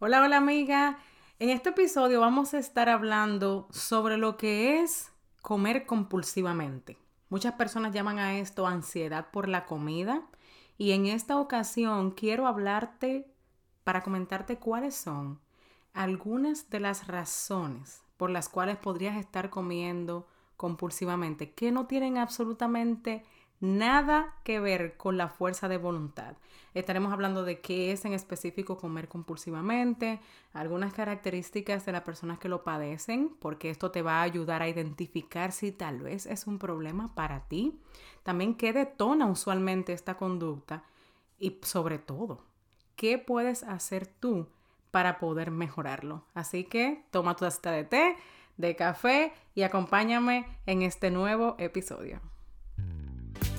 Hola, 0.00 0.22
hola 0.22 0.36
amiga. 0.36 0.96
En 1.40 1.50
este 1.50 1.70
episodio 1.70 2.20
vamos 2.20 2.54
a 2.54 2.58
estar 2.58 2.88
hablando 2.88 3.66
sobre 3.72 4.16
lo 4.16 4.36
que 4.36 4.80
es 4.80 5.10
comer 5.42 5.86
compulsivamente. 5.86 6.96
Muchas 7.30 7.54
personas 7.54 7.92
llaman 7.92 8.20
a 8.20 8.38
esto 8.38 8.68
ansiedad 8.68 9.32
por 9.32 9.48
la 9.48 9.66
comida 9.66 10.22
y 10.76 10.92
en 10.92 11.06
esta 11.06 11.36
ocasión 11.36 12.12
quiero 12.12 12.46
hablarte 12.46 13.26
para 13.82 14.04
comentarte 14.04 14.56
cuáles 14.58 14.94
son 14.94 15.40
algunas 15.94 16.70
de 16.70 16.78
las 16.78 17.08
razones 17.08 18.04
por 18.16 18.30
las 18.30 18.48
cuales 18.48 18.76
podrías 18.76 19.16
estar 19.16 19.50
comiendo 19.50 20.28
compulsivamente 20.56 21.54
que 21.54 21.72
no 21.72 21.88
tienen 21.88 22.18
absolutamente 22.18 23.14
nada 23.14 23.37
que 24.44 24.60
ver 24.60 24.96
con 24.96 25.16
la 25.16 25.28
fuerza 25.28 25.68
de 25.68 25.78
voluntad. 25.78 26.36
Estaremos 26.74 27.12
hablando 27.12 27.44
de 27.44 27.60
qué 27.60 27.92
es 27.92 28.04
en 28.04 28.12
específico 28.12 28.76
comer 28.76 29.08
compulsivamente, 29.08 30.20
algunas 30.52 30.92
características 30.92 31.84
de 31.84 31.92
las 31.92 32.02
personas 32.02 32.38
que 32.38 32.48
lo 32.48 32.62
padecen, 32.62 33.30
porque 33.40 33.70
esto 33.70 33.90
te 33.90 34.02
va 34.02 34.20
a 34.20 34.22
ayudar 34.22 34.62
a 34.62 34.68
identificar 34.68 35.50
si 35.50 35.72
tal 35.72 36.00
vez 36.00 36.26
es 36.26 36.46
un 36.46 36.58
problema 36.58 37.14
para 37.14 37.48
ti. 37.48 37.80
También 38.22 38.54
qué 38.54 38.72
detona 38.72 39.26
usualmente 39.26 39.92
esta 39.92 40.16
conducta 40.16 40.84
y 41.38 41.58
sobre 41.62 41.98
todo, 41.98 42.44
qué 42.96 43.18
puedes 43.18 43.62
hacer 43.64 44.06
tú 44.06 44.48
para 44.90 45.18
poder 45.18 45.50
mejorarlo. 45.50 46.24
Así 46.34 46.64
que 46.64 47.04
toma 47.10 47.34
tu 47.34 47.44
taza 47.44 47.70
de 47.70 47.84
té, 47.84 48.16
de 48.56 48.76
café 48.76 49.32
y 49.54 49.62
acompáñame 49.62 50.46
en 50.66 50.82
este 50.82 51.10
nuevo 51.10 51.56
episodio. 51.58 52.20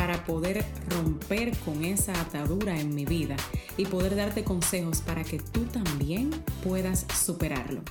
para 0.00 0.24
poder 0.24 0.64
romper 0.88 1.54
con 1.58 1.84
esa 1.84 2.18
atadura 2.18 2.80
en 2.80 2.94
mi 2.94 3.04
vida 3.04 3.36
y 3.76 3.84
poder 3.84 4.16
darte 4.16 4.44
consejos 4.44 5.02
para 5.02 5.24
que 5.24 5.38
tú 5.38 5.66
también 5.66 6.30
puedas 6.64 7.06
superarlo. 7.14 7.82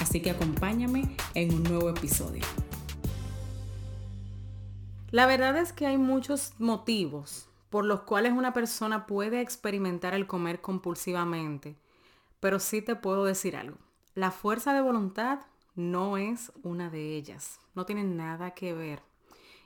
Así 0.00 0.20
que 0.20 0.32
acompáñame 0.32 1.14
en 1.34 1.54
un 1.54 1.62
nuevo 1.62 1.88
episodio. 1.88 2.42
La 5.12 5.26
verdad 5.26 5.56
es 5.56 5.72
que 5.72 5.86
hay 5.86 5.98
muchos 5.98 6.54
motivos 6.58 7.46
por 7.70 7.84
los 7.84 8.00
cuales 8.00 8.32
una 8.32 8.52
persona 8.52 9.06
puede 9.06 9.40
experimentar 9.40 10.14
el 10.14 10.26
comer 10.26 10.60
compulsivamente, 10.60 11.76
pero 12.40 12.58
sí 12.58 12.82
te 12.82 12.96
puedo 12.96 13.24
decir 13.24 13.54
algo. 13.54 13.78
La 14.16 14.32
fuerza 14.32 14.74
de 14.74 14.80
voluntad 14.80 15.38
no 15.76 16.16
es 16.16 16.50
una 16.64 16.90
de 16.90 17.14
ellas, 17.14 17.60
no 17.76 17.86
tiene 17.86 18.02
nada 18.02 18.50
que 18.50 18.74
ver. 18.74 19.00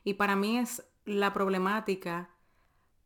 Y 0.05 0.13
para 0.15 0.37
mí 0.37 0.59
es 0.59 0.83
la 1.07 1.33
problemática 1.33 2.31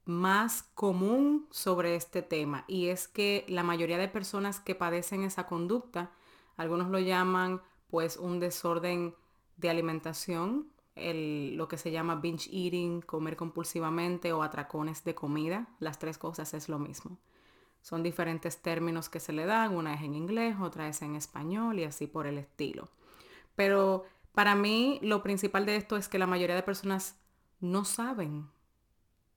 más 0.06 0.64
común 0.74 1.46
sobre 1.50 1.94
este 1.94 2.22
tema 2.22 2.64
y 2.66 2.88
es 2.88 3.06
que 3.06 3.44
la 3.48 3.62
mayoría 3.62 3.98
de 3.98 4.08
personas 4.08 4.58
que 4.58 4.74
padecen 4.74 5.22
esa 5.22 5.46
conducta, 5.46 6.10
algunos 6.56 6.88
lo 6.88 6.98
llaman 6.98 7.60
pues 7.88 8.16
un 8.16 8.40
desorden 8.40 9.14
de 9.56 9.70
alimentación, 9.70 10.68
lo 10.96 11.68
que 11.68 11.78
se 11.78 11.90
llama 11.90 12.16
binge 12.16 12.50
eating, 12.52 13.02
comer 13.02 13.36
compulsivamente 13.36 14.32
o 14.32 14.42
atracones 14.42 15.04
de 15.04 15.14
comida, 15.14 15.68
las 15.78 15.98
tres 15.98 16.18
cosas 16.18 16.54
es 16.54 16.68
lo 16.68 16.78
mismo. 16.78 17.18
Son 17.82 18.02
diferentes 18.02 18.60
términos 18.60 19.08
que 19.08 19.20
se 19.20 19.32
le 19.32 19.46
dan, 19.46 19.74
una 19.74 19.94
es 19.94 20.02
en 20.02 20.14
inglés, 20.14 20.56
otra 20.60 20.88
es 20.88 21.00
en 21.02 21.16
español 21.16 21.78
y 21.78 21.84
así 21.84 22.06
por 22.06 22.26
el 22.26 22.38
estilo. 22.38 22.88
Pero 23.54 24.04
para 24.32 24.54
mí 24.54 24.98
lo 25.02 25.22
principal 25.22 25.66
de 25.66 25.76
esto 25.76 25.96
es 25.96 26.08
que 26.08 26.18
la 26.18 26.26
mayoría 26.26 26.56
de 26.56 26.62
personas 26.62 27.16
no 27.60 27.84
saben 27.84 28.48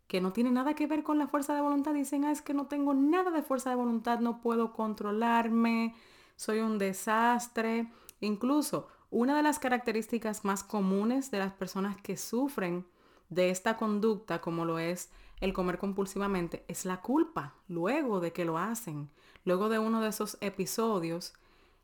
que 0.08 0.22
no 0.22 0.34
tiene 0.34 0.52
nada 0.52 0.76
que 0.76 0.88
ver 0.88 1.04
con 1.04 1.18
la 1.18 1.28
fuerza 1.28 1.56
de 1.56 1.62
voluntad. 1.62 1.94
Dicen, 1.94 2.26
ah, 2.26 2.32
es 2.32 2.42
que 2.42 2.54
no 2.54 2.68
tengo 2.68 2.94
nada 2.94 3.32
de 3.32 3.42
fuerza 3.42 3.70
de 3.70 3.76
voluntad, 3.76 4.20
no 4.20 4.42
puedo 4.42 4.74
controlarme, 4.74 5.96
soy 6.36 6.60
un 6.60 6.78
desastre. 6.78 7.92
Incluso 8.20 8.88
una 9.10 9.36
de 9.36 9.44
las 9.44 9.60
características 9.60 10.46
más 10.46 10.64
comunes 10.64 11.32
de 11.32 11.40
las 11.40 11.54
personas 11.54 11.98
que 12.02 12.18
sufren 12.18 12.86
de 13.30 13.50
esta 13.50 13.78
conducta, 13.78 14.42
como 14.42 14.66
lo 14.66 14.80
es 14.80 15.12
el 15.40 15.54
comer 15.54 15.78
compulsivamente, 15.78 16.64
es 16.68 16.86
la 16.86 17.02
culpa 17.02 17.56
luego 17.68 18.20
de 18.20 18.32
que 18.32 18.46
lo 18.46 18.58
hacen, 18.58 19.10
luego 19.46 19.70
de 19.70 19.80
uno 19.80 20.02
de 20.02 20.10
esos 20.10 20.38
episodios 20.42 21.34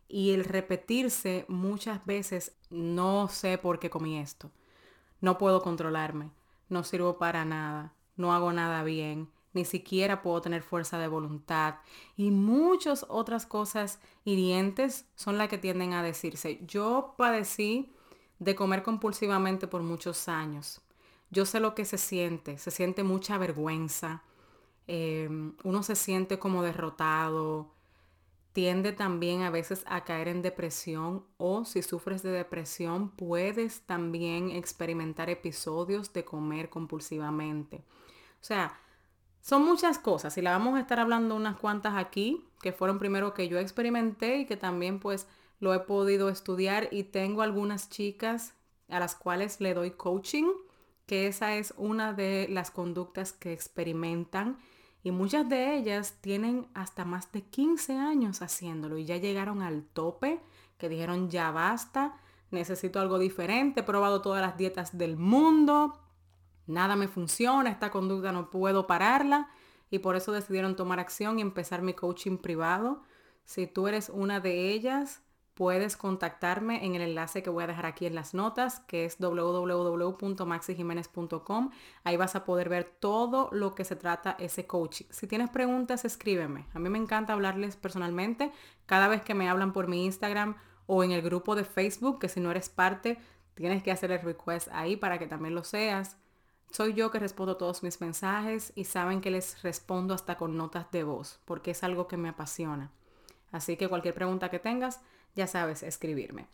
y 0.07 0.31
el 0.31 0.43
repetirse 0.43 1.45
muchas 1.47 2.05
veces, 2.05 2.55
no 2.69 3.27
sé 3.27 3.57
por 3.57 3.79
qué 3.79 3.89
comí 3.89 4.17
esto, 4.17 4.51
no 5.21 5.37
puedo 5.37 5.61
controlarme, 5.61 6.31
no 6.69 6.83
sirvo 6.83 7.17
para 7.17 7.45
nada, 7.45 7.93
no 8.15 8.33
hago 8.33 8.51
nada 8.53 8.83
bien, 8.83 9.29
ni 9.53 9.65
siquiera 9.65 10.21
puedo 10.21 10.41
tener 10.41 10.61
fuerza 10.61 10.97
de 10.99 11.07
voluntad 11.07 11.75
y 12.15 12.31
muchas 12.31 13.05
otras 13.09 13.45
cosas 13.45 13.99
hirientes 14.25 15.05
son 15.15 15.37
las 15.37 15.49
que 15.49 15.57
tienden 15.57 15.93
a 15.93 16.03
decirse. 16.03 16.59
Yo 16.67 17.15
padecí 17.17 17.91
de 18.37 18.55
comer 18.55 18.83
compulsivamente 18.83 19.67
por 19.67 19.81
muchos 19.81 20.27
años. 20.29 20.81
Yo 21.31 21.45
sé 21.45 21.59
lo 21.59 21.75
que 21.75 21.85
se 21.85 21.97
siente, 21.97 22.57
se 22.57 22.71
siente 22.71 23.03
mucha 23.03 23.37
vergüenza, 23.37 24.23
em, 24.87 25.53
uno 25.63 25.83
se 25.83 25.95
siente 25.95 26.39
como 26.39 26.63
derrotado, 26.63 27.71
tiende 28.53 28.91
también 28.91 29.43
a 29.43 29.49
veces 29.49 29.83
a 29.87 30.03
caer 30.03 30.27
en 30.27 30.41
depresión 30.41 31.25
o 31.37 31.65
si 31.65 31.81
sufres 31.81 32.23
de 32.23 32.31
depresión 32.31 33.11
puedes 33.11 33.81
también 33.81 34.49
experimentar 34.51 35.29
episodios 35.29 36.13
de 36.13 36.25
comer 36.25 36.69
compulsivamente. 36.69 37.83
O 38.41 38.43
sea, 38.43 38.79
son 39.41 39.65
muchas 39.65 39.99
cosas 39.99 40.37
y 40.37 40.41
la 40.41 40.51
vamos 40.51 40.75
a 40.75 40.81
estar 40.81 40.99
hablando 40.99 41.35
unas 41.35 41.57
cuantas 41.57 41.95
aquí 41.95 42.45
que 42.61 42.73
fueron 42.73 42.99
primero 42.99 43.33
que 43.33 43.47
yo 43.47 43.59
experimenté 43.59 44.39
y 44.39 44.45
que 44.45 44.57
también 44.57 44.99
pues 44.99 45.27
lo 45.59 45.73
he 45.73 45.79
podido 45.79 46.29
estudiar 46.29 46.89
y 46.91 47.03
tengo 47.03 47.41
algunas 47.41 47.89
chicas 47.89 48.53
a 48.89 48.99
las 48.99 49.15
cuales 49.15 49.61
le 49.61 49.73
doy 49.73 49.91
coaching, 49.91 50.47
que 51.05 51.27
esa 51.27 51.55
es 51.55 51.73
una 51.77 52.13
de 52.13 52.47
las 52.49 52.71
conductas 52.71 53.33
que 53.33 53.53
experimentan 53.53 54.57
y 55.03 55.11
muchas 55.11 55.47
de 55.47 55.77
ellas 55.77 56.17
tienen 56.21 56.67
hasta 56.73 57.05
más 57.05 57.31
de 57.31 57.41
15 57.43 57.97
años 57.97 58.41
haciéndolo 58.41 58.97
y 58.97 59.05
ya 59.05 59.17
llegaron 59.17 59.61
al 59.61 59.83
tope, 59.83 60.41
que 60.77 60.89
dijeron 60.89 61.29
ya 61.29 61.51
basta, 61.51 62.17
necesito 62.51 62.99
algo 62.99 63.19
diferente, 63.19 63.81
he 63.81 63.83
probado 63.83 64.21
todas 64.21 64.41
las 64.41 64.57
dietas 64.57 64.97
del 64.97 65.17
mundo, 65.17 65.99
nada 66.67 66.95
me 66.95 67.07
funciona, 67.07 67.69
esta 67.69 67.91
conducta 67.91 68.31
no 68.31 68.49
puedo 68.49 68.87
pararla 68.87 69.49
y 69.89 69.99
por 69.99 70.15
eso 70.15 70.31
decidieron 70.31 70.75
tomar 70.75 70.99
acción 70.99 71.39
y 71.39 71.41
empezar 71.41 71.81
mi 71.81 71.93
coaching 71.93 72.37
privado. 72.37 73.03
Si 73.45 73.67
tú 73.67 73.87
eres 73.87 74.09
una 74.09 74.39
de 74.39 74.71
ellas, 74.71 75.21
puedes 75.59 75.95
contactarme 75.97 76.85
en 76.85 76.95
el 76.95 77.01
enlace 77.01 77.43
que 77.43 77.49
voy 77.49 77.65
a 77.65 77.67
dejar 77.67 77.85
aquí 77.85 78.05
en 78.05 78.15
las 78.15 78.33
notas, 78.33 78.79
que 78.87 79.03
es 79.03 79.19
www.maxijiménez.com. 79.19 81.71
Ahí 82.05 82.15
vas 82.15 82.37
a 82.37 82.45
poder 82.45 82.69
ver 82.69 82.85
todo 82.85 83.49
lo 83.51 83.75
que 83.75 83.83
se 83.83 83.97
trata 83.97 84.37
ese 84.39 84.67
coaching. 84.67 85.07
Si 85.09 85.27
tienes 85.27 85.49
preguntas, 85.49 86.05
escríbeme. 86.05 86.65
A 86.73 86.79
mí 86.79 86.87
me 86.87 86.97
encanta 86.97 87.33
hablarles 87.33 87.75
personalmente 87.75 88.53
cada 88.85 89.09
vez 89.09 89.21
que 89.21 89.33
me 89.33 89.49
hablan 89.49 89.73
por 89.73 89.89
mi 89.89 90.05
Instagram 90.05 90.55
o 90.85 91.03
en 91.03 91.11
el 91.11 91.21
grupo 91.21 91.57
de 91.57 91.65
Facebook, 91.65 92.19
que 92.19 92.29
si 92.29 92.39
no 92.39 92.51
eres 92.51 92.69
parte, 92.69 93.19
tienes 93.53 93.83
que 93.83 93.91
hacer 93.91 94.13
el 94.13 94.21
request 94.21 94.69
ahí 94.71 94.95
para 94.95 95.19
que 95.19 95.27
también 95.27 95.55
lo 95.55 95.65
seas. 95.65 96.15
Soy 96.71 96.93
yo 96.93 97.11
que 97.11 97.19
respondo 97.19 97.57
todos 97.57 97.83
mis 97.83 97.99
mensajes 97.99 98.71
y 98.75 98.85
saben 98.85 99.19
que 99.19 99.29
les 99.29 99.61
respondo 99.61 100.13
hasta 100.13 100.37
con 100.37 100.55
notas 100.55 100.89
de 100.91 101.03
voz, 101.03 101.41
porque 101.43 101.71
es 101.71 101.83
algo 101.83 102.07
que 102.07 102.15
me 102.15 102.29
apasiona. 102.29 102.93
Así 103.51 103.75
que 103.75 103.89
cualquier 103.89 104.13
pregunta 104.13 104.49
que 104.49 104.59
tengas, 104.59 105.01
ya 105.35 105.47
sabes, 105.47 105.83
escribirme. 105.83 106.47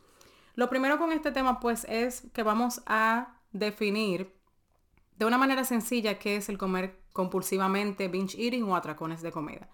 Lo 0.55 0.69
primero 0.69 0.97
con 0.97 1.11
este 1.11 1.31
tema 1.31 1.59
pues 1.59 1.85
es 1.89 2.23
que 2.33 2.43
vamos 2.43 2.81
a 2.85 3.39
definir 3.51 4.33
de 5.17 5.25
una 5.25 5.37
manera 5.37 5.63
sencilla 5.63 6.19
qué 6.19 6.37
es 6.37 6.49
el 6.49 6.57
comer 6.57 6.99
compulsivamente, 7.13 8.07
binge 8.07 8.37
eating 8.37 8.63
o 8.63 8.75
atracones 8.75 9.21
de 9.21 9.31
comida. 9.31 9.69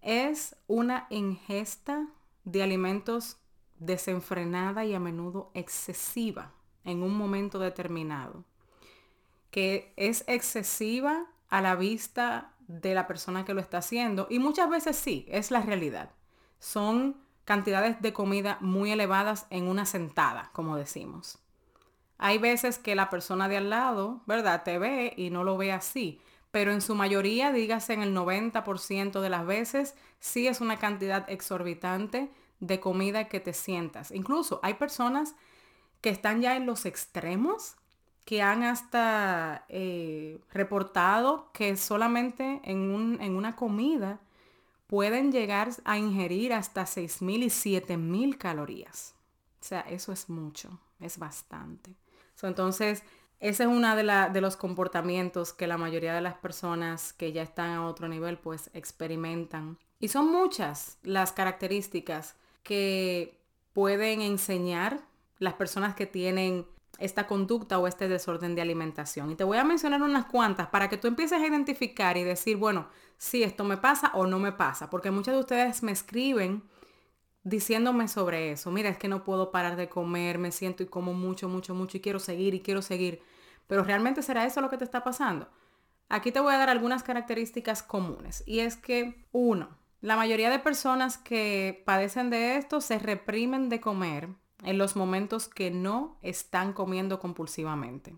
Es 0.00 0.56
una 0.66 1.06
ingesta 1.10 2.08
de 2.44 2.62
alimentos 2.62 3.38
desenfrenada 3.78 4.84
y 4.84 4.94
a 4.94 5.00
menudo 5.00 5.50
excesiva 5.54 6.52
en 6.84 7.02
un 7.02 7.16
momento 7.16 7.58
determinado, 7.58 8.44
que 9.50 9.92
es 9.96 10.24
excesiva 10.26 11.26
a 11.48 11.60
la 11.60 11.76
vista 11.76 12.54
de 12.66 12.94
la 12.94 13.06
persona 13.06 13.44
que 13.44 13.54
lo 13.54 13.60
está 13.60 13.78
haciendo 13.78 14.26
y 14.30 14.38
muchas 14.38 14.70
veces 14.70 14.96
sí, 14.96 15.26
es 15.28 15.50
la 15.50 15.60
realidad. 15.60 16.10
Son 16.58 17.16
cantidades 17.44 18.00
de 18.00 18.12
comida 18.12 18.58
muy 18.60 18.92
elevadas 18.92 19.46
en 19.50 19.68
una 19.68 19.86
sentada, 19.86 20.50
como 20.52 20.76
decimos. 20.76 21.38
Hay 22.18 22.38
veces 22.38 22.78
que 22.78 22.94
la 22.94 23.10
persona 23.10 23.48
de 23.48 23.56
al 23.56 23.70
lado, 23.70 24.20
¿verdad? 24.26 24.62
Te 24.62 24.78
ve 24.78 25.12
y 25.16 25.30
no 25.30 25.42
lo 25.42 25.56
ve 25.56 25.72
así, 25.72 26.20
pero 26.52 26.70
en 26.70 26.80
su 26.80 26.94
mayoría, 26.94 27.52
dígase 27.52 27.94
en 27.94 28.02
el 28.02 28.14
90% 28.14 29.20
de 29.20 29.30
las 29.30 29.46
veces, 29.46 29.96
sí 30.20 30.46
es 30.46 30.60
una 30.60 30.78
cantidad 30.78 31.28
exorbitante 31.28 32.30
de 32.60 32.78
comida 32.78 33.28
que 33.28 33.40
te 33.40 33.52
sientas. 33.52 34.12
Incluso 34.12 34.60
hay 34.62 34.74
personas 34.74 35.34
que 36.00 36.10
están 36.10 36.42
ya 36.42 36.54
en 36.54 36.66
los 36.66 36.86
extremos, 36.86 37.74
que 38.24 38.42
han 38.42 38.62
hasta 38.62 39.64
eh, 39.68 40.38
reportado 40.52 41.50
que 41.52 41.76
solamente 41.76 42.60
en, 42.62 43.18
en 43.20 43.36
una 43.36 43.56
comida 43.56 44.20
pueden 44.92 45.32
llegar 45.32 45.70
a 45.86 45.96
ingerir 45.96 46.52
hasta 46.52 46.82
6.000 46.82 47.44
y 47.44 47.80
7.000 47.80 48.36
calorías. 48.36 49.14
O 49.58 49.64
sea, 49.64 49.80
eso 49.80 50.12
es 50.12 50.28
mucho, 50.28 50.78
es 51.00 51.16
bastante. 51.16 51.94
entonces, 52.42 53.02
ese 53.40 53.62
es 53.62 53.68
uno 53.70 53.96
de, 53.96 54.40
los 54.42 54.58
comportamientos 54.58 55.54
que 55.54 55.66
la 55.66 55.78
mayoría 55.78 56.12
de 56.14 56.20
las 56.20 56.34
personas 56.34 57.14
que 57.14 57.32
ya 57.32 57.40
están 57.40 57.70
a 57.70 57.86
otro 57.86 58.06
nivel 58.06 58.36
pues 58.36 58.68
experimentan. 58.74 59.78
Y 59.98 60.08
son 60.08 60.30
muchas 60.30 60.98
las 61.04 61.32
características 61.32 62.34
que 62.62 63.40
pueden 63.72 64.20
enseñar 64.20 65.00
las 65.38 65.54
personas 65.54 65.94
que 65.94 66.04
tienen 66.04 66.66
esta 66.98 67.26
conducta 67.26 67.78
o 67.78 67.86
este 67.86 68.08
desorden 68.08 68.54
de 68.54 68.62
alimentación. 68.62 69.30
Y 69.30 69.34
te 69.34 69.44
voy 69.44 69.58
a 69.58 69.64
mencionar 69.64 70.02
unas 70.02 70.26
cuantas 70.26 70.68
para 70.68 70.88
que 70.88 70.96
tú 70.96 71.08
empieces 71.08 71.40
a 71.40 71.46
identificar 71.46 72.16
y 72.16 72.22
decir, 72.22 72.56
bueno, 72.56 72.88
si 73.18 73.42
esto 73.42 73.64
me 73.64 73.76
pasa 73.76 74.10
o 74.14 74.26
no 74.26 74.38
me 74.38 74.52
pasa. 74.52 74.90
Porque 74.90 75.10
muchos 75.10 75.34
de 75.34 75.40
ustedes 75.40 75.82
me 75.82 75.92
escriben 75.92 76.62
diciéndome 77.44 78.08
sobre 78.08 78.52
eso. 78.52 78.70
Mira, 78.70 78.88
es 78.88 78.98
que 78.98 79.08
no 79.08 79.24
puedo 79.24 79.50
parar 79.50 79.76
de 79.76 79.88
comer, 79.88 80.38
me 80.38 80.52
siento 80.52 80.82
y 80.82 80.86
como 80.86 81.12
mucho, 81.12 81.48
mucho, 81.48 81.74
mucho 81.74 81.96
y 81.96 82.00
quiero 82.00 82.20
seguir 82.20 82.54
y 82.54 82.60
quiero 82.60 82.82
seguir. 82.82 83.22
Pero 83.66 83.84
realmente 83.84 84.22
será 84.22 84.44
eso 84.44 84.60
lo 84.60 84.70
que 84.70 84.78
te 84.78 84.84
está 84.84 85.02
pasando. 85.02 85.48
Aquí 86.08 86.30
te 86.30 86.40
voy 86.40 86.54
a 86.54 86.58
dar 86.58 86.68
algunas 86.68 87.02
características 87.02 87.82
comunes. 87.82 88.44
Y 88.46 88.60
es 88.60 88.76
que, 88.76 89.26
uno, 89.32 89.70
la 90.00 90.16
mayoría 90.16 90.50
de 90.50 90.58
personas 90.58 91.16
que 91.16 91.82
padecen 91.86 92.28
de 92.28 92.56
esto 92.56 92.80
se 92.80 92.98
reprimen 92.98 93.68
de 93.68 93.80
comer 93.80 94.28
en 94.62 94.78
los 94.78 94.96
momentos 94.96 95.48
que 95.48 95.70
no 95.70 96.16
están 96.22 96.72
comiendo 96.72 97.18
compulsivamente. 97.18 98.16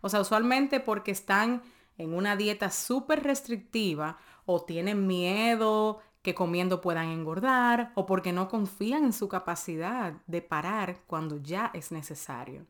O 0.00 0.08
sea, 0.08 0.20
usualmente 0.20 0.80
porque 0.80 1.10
están 1.10 1.62
en 1.98 2.14
una 2.14 2.36
dieta 2.36 2.70
súper 2.70 3.22
restrictiva 3.22 4.18
o 4.44 4.62
tienen 4.62 5.06
miedo 5.06 6.00
que 6.22 6.34
comiendo 6.34 6.80
puedan 6.80 7.08
engordar 7.08 7.92
o 7.94 8.04
porque 8.04 8.32
no 8.32 8.48
confían 8.48 9.04
en 9.04 9.12
su 9.12 9.28
capacidad 9.28 10.14
de 10.26 10.42
parar 10.42 11.00
cuando 11.06 11.36
ya 11.38 11.70
es 11.72 11.92
necesario. 11.92 12.62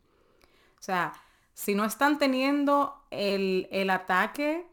O 0.78 0.82
sea, 0.82 1.14
si 1.55 1.75
no 1.75 1.84
están 1.84 2.19
teniendo 2.19 3.02
el, 3.11 3.67
el 3.70 3.90
ataque 3.90 4.67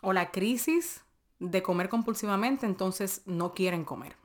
o 0.00 0.12
la 0.12 0.30
crisis 0.32 1.04
de 1.38 1.62
comer 1.62 1.88
compulsivamente, 1.88 2.66
entonces 2.66 3.22
no 3.24 3.54
quieren 3.54 3.84
comer. 3.84 4.16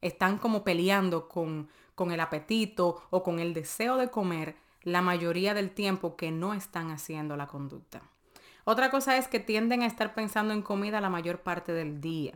Están 0.00 0.38
como 0.38 0.64
peleando 0.64 1.28
con, 1.28 1.68
con 1.94 2.12
el 2.12 2.20
apetito 2.20 3.02
o 3.10 3.22
con 3.22 3.38
el 3.38 3.54
deseo 3.54 3.96
de 3.96 4.10
comer 4.10 4.56
la 4.82 5.02
mayoría 5.02 5.54
del 5.54 5.70
tiempo 5.70 6.16
que 6.16 6.30
no 6.30 6.54
están 6.54 6.90
haciendo 6.90 7.36
la 7.36 7.46
conducta. 7.46 8.02
Otra 8.64 8.90
cosa 8.90 9.16
es 9.16 9.28
que 9.28 9.40
tienden 9.40 9.82
a 9.82 9.86
estar 9.86 10.14
pensando 10.14 10.52
en 10.52 10.62
comida 10.62 11.00
la 11.00 11.08
mayor 11.08 11.40
parte 11.40 11.72
del 11.72 12.00
día. 12.00 12.34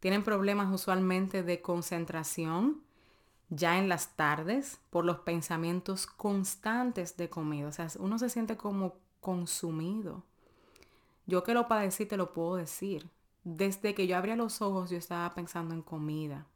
Tienen 0.00 0.24
problemas 0.24 0.72
usualmente 0.72 1.42
de 1.42 1.60
concentración 1.60 2.82
ya 3.50 3.78
en 3.78 3.88
las 3.88 4.16
tardes 4.16 4.80
por 4.90 5.04
los 5.04 5.18
pensamientos 5.20 6.06
constantes 6.06 7.16
de 7.16 7.28
comida. 7.28 7.68
O 7.68 7.72
sea, 7.72 7.88
uno 7.98 8.18
se 8.18 8.28
siente 8.28 8.56
como 8.56 8.96
consumido. 9.20 10.22
Yo 11.26 11.42
que 11.42 11.54
lo 11.54 11.68
padecí 11.68 12.06
te 12.06 12.16
lo 12.16 12.32
puedo 12.32 12.56
decir. 12.56 13.08
Desde 13.44 13.94
que 13.94 14.06
yo 14.06 14.16
abría 14.16 14.36
los 14.36 14.62
ojos 14.62 14.90
yo 14.90 14.96
estaba 14.96 15.34
pensando 15.34 15.74
en 15.74 15.82
comida. 15.82 16.46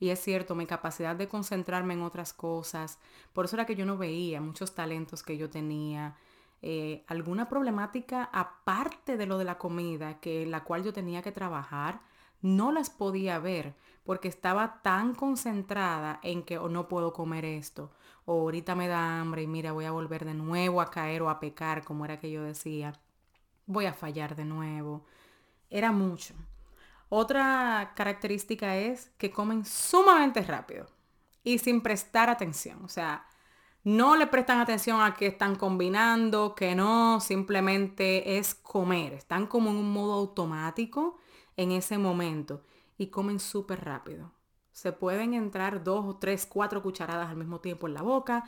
Y 0.00 0.08
es 0.08 0.20
cierto, 0.20 0.54
mi 0.54 0.66
capacidad 0.66 1.14
de 1.14 1.28
concentrarme 1.28 1.94
en 1.94 2.02
otras 2.02 2.32
cosas, 2.32 2.98
por 3.34 3.44
eso 3.44 3.56
era 3.56 3.66
que 3.66 3.76
yo 3.76 3.84
no 3.86 3.98
veía 3.98 4.40
muchos 4.40 4.74
talentos 4.74 5.22
que 5.22 5.36
yo 5.36 5.50
tenía, 5.50 6.16
eh, 6.62 7.04
alguna 7.06 7.48
problemática 7.48 8.30
aparte 8.32 9.16
de 9.16 9.26
lo 9.26 9.38
de 9.38 9.44
la 9.44 9.58
comida, 9.58 10.18
que 10.20 10.46
la 10.46 10.64
cual 10.64 10.84
yo 10.84 10.92
tenía 10.92 11.22
que 11.22 11.32
trabajar, 11.32 12.00
no 12.42 12.72
las 12.72 12.90
podía 12.90 13.38
ver 13.38 13.74
porque 14.04 14.28
estaba 14.28 14.80
tan 14.82 15.14
concentrada 15.14 16.18
en 16.22 16.42
que 16.42 16.58
oh, 16.58 16.68
no 16.68 16.88
puedo 16.88 17.12
comer 17.12 17.44
esto, 17.44 17.92
o 18.24 18.40
ahorita 18.40 18.74
me 18.74 18.88
da 18.88 19.20
hambre 19.20 19.42
y 19.42 19.46
mira, 19.46 19.72
voy 19.72 19.84
a 19.84 19.92
volver 19.92 20.24
de 20.24 20.34
nuevo 20.34 20.80
a 20.80 20.90
caer 20.90 21.22
o 21.22 21.30
a 21.30 21.40
pecar, 21.40 21.84
como 21.84 22.04
era 22.04 22.18
que 22.18 22.30
yo 22.30 22.42
decía, 22.42 22.94
voy 23.66 23.86
a 23.86 23.92
fallar 23.94 24.34
de 24.36 24.44
nuevo. 24.44 25.04
Era 25.70 25.92
mucho. 25.92 26.34
Otra 27.12 27.92
característica 27.96 28.76
es 28.76 29.10
que 29.18 29.32
comen 29.32 29.64
sumamente 29.64 30.42
rápido 30.42 30.86
y 31.42 31.58
sin 31.58 31.80
prestar 31.80 32.30
atención. 32.30 32.84
O 32.84 32.88
sea, 32.88 33.26
no 33.82 34.14
le 34.14 34.28
prestan 34.28 34.60
atención 34.60 35.02
a 35.02 35.16
que 35.16 35.26
están 35.26 35.56
combinando, 35.56 36.54
que 36.54 36.76
no, 36.76 37.18
simplemente 37.18 38.38
es 38.38 38.54
comer. 38.54 39.12
Están 39.12 39.48
como 39.48 39.70
en 39.70 39.76
un 39.76 39.92
modo 39.92 40.12
automático 40.12 41.18
en 41.56 41.72
ese 41.72 41.98
momento 41.98 42.62
y 42.96 43.08
comen 43.08 43.40
súper 43.40 43.84
rápido. 43.84 44.30
Se 44.70 44.92
pueden 44.92 45.34
entrar 45.34 45.82
dos 45.82 46.04
o 46.06 46.16
tres, 46.16 46.46
cuatro 46.46 46.80
cucharadas 46.80 47.28
al 47.28 47.36
mismo 47.36 47.58
tiempo 47.58 47.88
en 47.88 47.94
la 47.94 48.02
boca 48.02 48.44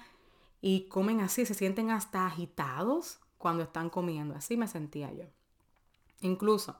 y 0.60 0.86
comen 0.86 1.20
así, 1.20 1.44
se 1.46 1.54
sienten 1.54 1.90
hasta 1.90 2.26
agitados 2.26 3.18
cuando 3.38 3.64
están 3.64 3.90
comiendo. 3.90 4.36
Así 4.36 4.56
me 4.56 4.68
sentía 4.68 5.12
yo. 5.12 5.24
Incluso, 6.20 6.76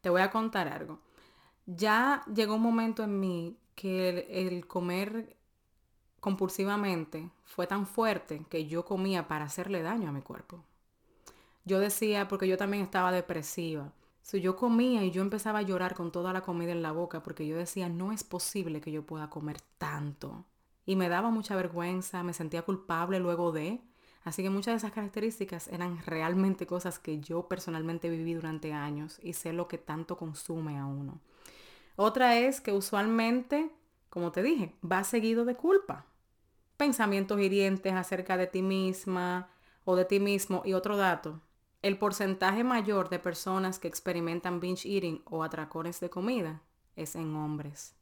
te 0.00 0.08
voy 0.08 0.22
a 0.22 0.30
contar 0.30 0.68
algo 0.68 1.06
ya 1.68 2.24
llegó 2.34 2.54
un 2.54 2.62
momento 2.62 3.04
en 3.04 3.20
mí 3.20 3.58
que 3.74 4.26
el, 4.30 4.66
comer 4.66 5.36
compulsivamente 6.18 7.30
fue 7.44 7.66
tan 7.66 7.86
fuerte 7.86 8.44
que 8.48 8.66
yo 8.66 8.86
comía 8.86 9.28
para 9.28 9.44
hacerle 9.44 9.82
daño 9.82 10.08
a 10.08 10.12
mi 10.12 10.22
cuerpo. 10.22 10.64
Yo 11.64 11.78
decía, 11.78 12.26
porque 12.26 12.48
yo 12.48 12.56
también 12.56 12.82
estaba 12.82 13.12
depresiva, 13.12 13.92
si 14.22 14.40
yo 14.40 14.56
comía 14.56 15.04
y 15.04 15.10
yo 15.10 15.20
empezaba 15.20 15.58
a 15.58 15.62
llorar 15.62 15.94
con 15.94 16.10
toda 16.10 16.32
la 16.32 16.40
comida 16.40 16.72
en 16.72 16.82
la 16.82 16.92
boca 16.92 17.22
porque 17.22 17.46
yo 17.46 17.56
decía, 17.56 17.88
no 17.90 18.12
es 18.12 18.24
posible 18.24 18.80
que 18.80 18.90
yo 18.92 19.04
pueda 19.04 19.28
comer 19.28 19.60
tanto. 19.76 20.46
Y 20.86 20.96
me 20.96 21.10
daba 21.10 21.30
mucha 21.30 21.54
vergüenza, 21.54 22.22
me 22.22 22.32
sentía 22.32 22.62
culpable 22.62 23.20
luego 23.20 23.52
de. 23.52 23.80
Así 24.24 24.42
que 24.42 24.50
muchas 24.50 24.72
de 24.72 24.76
esas 24.78 24.92
características 24.92 25.68
eran 25.68 25.98
realmente 26.04 26.66
cosas 26.66 26.98
que 26.98 27.20
yo 27.20 27.46
personalmente 27.46 28.08
viví 28.08 28.32
durante 28.34 28.72
años 28.72 29.18
y 29.22 29.34
sé 29.34 29.52
lo 29.52 29.68
que 29.68 29.76
tanto 29.76 30.16
consume 30.16 30.78
a 30.78 30.86
uno. 30.86 31.20
Otra 32.00 32.38
es 32.38 32.60
que 32.60 32.70
usualmente, 32.70 33.72
como 34.08 34.30
te 34.30 34.40
dije, 34.40 34.72
va 34.88 35.02
seguido 35.02 35.44
de 35.44 35.56
culpa. 35.56 36.06
Pensamientos 36.76 37.40
hirientes 37.40 37.92
acerca 37.92 38.36
de 38.36 38.46
ti 38.46 38.62
misma 38.62 39.50
o 39.84 39.96
de 39.96 40.04
ti 40.04 40.20
mismo. 40.20 40.62
Y 40.64 40.74
otro 40.74 40.96
dato, 40.96 41.40
el 41.82 41.98
porcentaje 41.98 42.62
mayor 42.62 43.08
de 43.08 43.18
personas 43.18 43.80
que 43.80 43.88
experimentan 43.88 44.60
binge 44.60 44.88
eating 44.88 45.22
o 45.24 45.42
atracones 45.42 45.98
de 45.98 46.08
comida 46.08 46.62
es 46.94 47.16
en 47.16 47.34
hombres. 47.34 47.96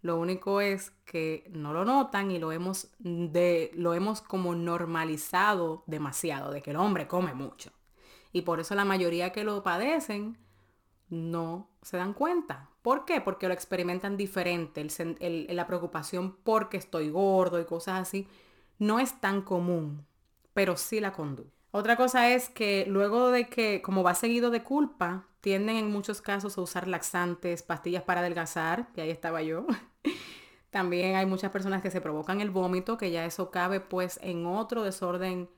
Lo 0.00 0.18
único 0.18 0.62
es 0.62 0.92
que 1.04 1.50
no 1.50 1.74
lo 1.74 1.84
notan 1.84 2.30
y 2.30 2.38
lo 2.38 2.50
hemos, 2.50 2.88
de, 2.98 3.70
lo 3.74 3.92
hemos 3.92 4.22
como 4.22 4.54
normalizado 4.54 5.84
demasiado, 5.86 6.50
de 6.50 6.62
que 6.62 6.70
el 6.70 6.76
hombre 6.76 7.06
come 7.06 7.34
mucho. 7.34 7.72
Y 8.32 8.40
por 8.40 8.58
eso 8.58 8.74
la 8.74 8.86
mayoría 8.86 9.32
que 9.32 9.44
lo 9.44 9.62
padecen 9.62 10.38
no 11.10 11.68
se 11.82 11.96
dan 11.96 12.12
cuenta. 12.12 12.70
¿Por 12.82 13.04
qué? 13.04 13.20
Porque 13.20 13.48
lo 13.48 13.54
experimentan 13.54 14.16
diferente. 14.16 14.86
la 15.20 15.66
preocupación 15.66 16.36
porque 16.42 16.76
estoy 16.76 17.10
gordo 17.10 17.60
y 17.60 17.64
cosas 17.64 18.00
así 18.00 18.26
no 18.78 19.00
es 19.00 19.20
tan 19.20 19.42
común, 19.42 20.06
pero 20.54 20.76
sí 20.76 21.00
la 21.00 21.12
conducta. 21.12 21.52
Otra 21.70 21.96
cosa 21.96 22.30
es 22.30 22.48
que 22.48 22.86
luego 22.88 23.30
de 23.30 23.48
que, 23.48 23.82
como 23.82 24.02
va 24.02 24.14
seguido 24.14 24.50
de 24.50 24.62
culpa, 24.62 25.26
tienden 25.40 25.76
en 25.76 25.90
muchos 25.90 26.22
casos 26.22 26.56
a 26.56 26.62
usar 26.62 26.88
laxantes, 26.88 27.62
pastillas 27.62 28.02
para 28.02 28.20
adelgazar, 28.20 28.90
que 28.92 29.02
ahí 29.02 29.10
estaba 29.10 29.42
yo. 29.42 29.66
También 30.70 31.16
hay 31.16 31.26
muchas 31.26 31.50
personas 31.50 31.82
que 31.82 31.90
se 31.90 32.00
provocan 32.00 32.40
el 32.40 32.50
vómito, 32.50 32.96
que 32.96 33.10
ya 33.10 33.24
eso 33.24 33.50
cabe 33.50 33.80
pues 33.80 34.18
en 34.22 34.46
otro 34.46 34.82
desorden 34.82 35.48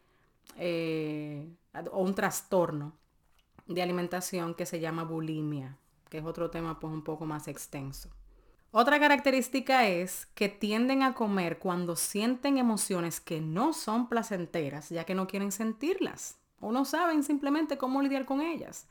eh, 0.57 1.49
o 1.93 2.03
un 2.03 2.15
trastorno 2.15 3.00
de 3.71 3.83
alimentación 3.83 4.55
que 4.55 4.67
se 4.67 4.81
llama 4.81 5.05
bulimia, 5.05 5.79
que 6.09 6.19
es 6.19 6.25
otro 6.25 6.51
tema 6.51 6.79
pues 6.79 6.93
un 6.93 7.03
poco 7.03 7.25
más 7.25 7.49
extenso. 7.49 8.11
Otra 8.73 9.01
característica 9.01 9.89
es 9.89 10.27
que 10.35 10.49
tienden 10.49 11.03
a 11.03 11.15
comer 11.15 11.59
cuando 11.59 11.97
sienten 11.97 12.59
emociones 12.59 13.21
que 13.21 13.41
no 13.41 13.73
son 13.73 14.09
placenteras, 14.09 14.91
ya 14.91 15.05
que 15.05 15.15
no 15.15 15.27
quieren 15.27 15.51
sentirlas 15.51 16.39
o 16.61 16.71
no 16.73 16.85
saben 16.85 17.25
simplemente 17.25 17.79
cómo 17.79 18.03
lidiar 18.03 18.27
con 18.27 18.41
ellas. 18.41 18.87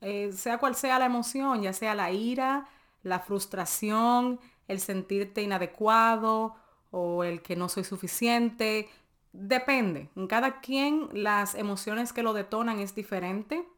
Eh, 0.00 0.32
sea 0.32 0.58
cual 0.58 0.74
sea 0.74 0.98
la 0.98 1.06
emoción, 1.06 1.62
ya 1.62 1.72
sea 1.72 1.94
la 1.94 2.10
ira, 2.10 2.68
la 3.04 3.20
frustración, 3.20 4.40
el 4.66 4.80
sentirte 4.80 5.42
inadecuado 5.42 6.56
o 6.90 7.22
el 7.22 7.42
que 7.42 7.54
no 7.54 7.68
soy 7.68 7.84
suficiente. 7.84 8.88
Depende. 9.32 10.08
En 10.16 10.26
cada 10.26 10.60
quien 10.60 11.08
las 11.12 11.54
emociones 11.54 12.12
que 12.12 12.24
lo 12.24 12.32
detonan 12.32 12.80
es 12.80 12.94
diferente, 12.94 13.68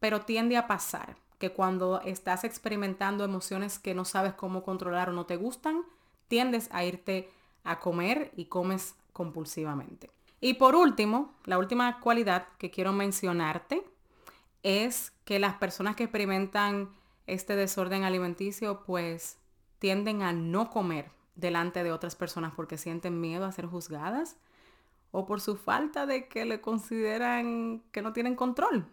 pero 0.00 0.22
tiende 0.22 0.56
a 0.56 0.66
pasar 0.66 1.16
que 1.38 1.52
cuando 1.52 2.00
estás 2.02 2.44
experimentando 2.44 3.24
emociones 3.24 3.78
que 3.78 3.94
no 3.94 4.04
sabes 4.04 4.34
cómo 4.34 4.62
controlar 4.62 5.10
o 5.10 5.12
no 5.12 5.26
te 5.26 5.36
gustan, 5.36 5.82
tiendes 6.28 6.68
a 6.72 6.84
irte 6.84 7.30
a 7.64 7.80
comer 7.80 8.32
y 8.36 8.46
comes 8.46 8.94
compulsivamente. 9.12 10.10
Y 10.40 10.54
por 10.54 10.74
último, 10.74 11.34
la 11.44 11.58
última 11.58 12.00
cualidad 12.00 12.48
que 12.58 12.70
quiero 12.70 12.92
mencionarte 12.92 13.84
es 14.62 15.12
que 15.24 15.38
las 15.38 15.54
personas 15.54 15.96
que 15.96 16.04
experimentan 16.04 16.90
este 17.26 17.56
desorden 17.56 18.04
alimenticio 18.04 18.84
pues 18.84 19.38
tienden 19.78 20.22
a 20.22 20.32
no 20.32 20.70
comer 20.70 21.10
delante 21.34 21.84
de 21.84 21.92
otras 21.92 22.16
personas 22.16 22.52
porque 22.54 22.78
sienten 22.78 23.20
miedo 23.20 23.44
a 23.44 23.52
ser 23.52 23.66
juzgadas 23.66 24.36
o 25.10 25.26
por 25.26 25.40
su 25.40 25.56
falta 25.56 26.06
de 26.06 26.28
que 26.28 26.44
le 26.44 26.60
consideran 26.60 27.82
que 27.92 28.02
no 28.02 28.12
tienen 28.12 28.36
control. 28.36 28.86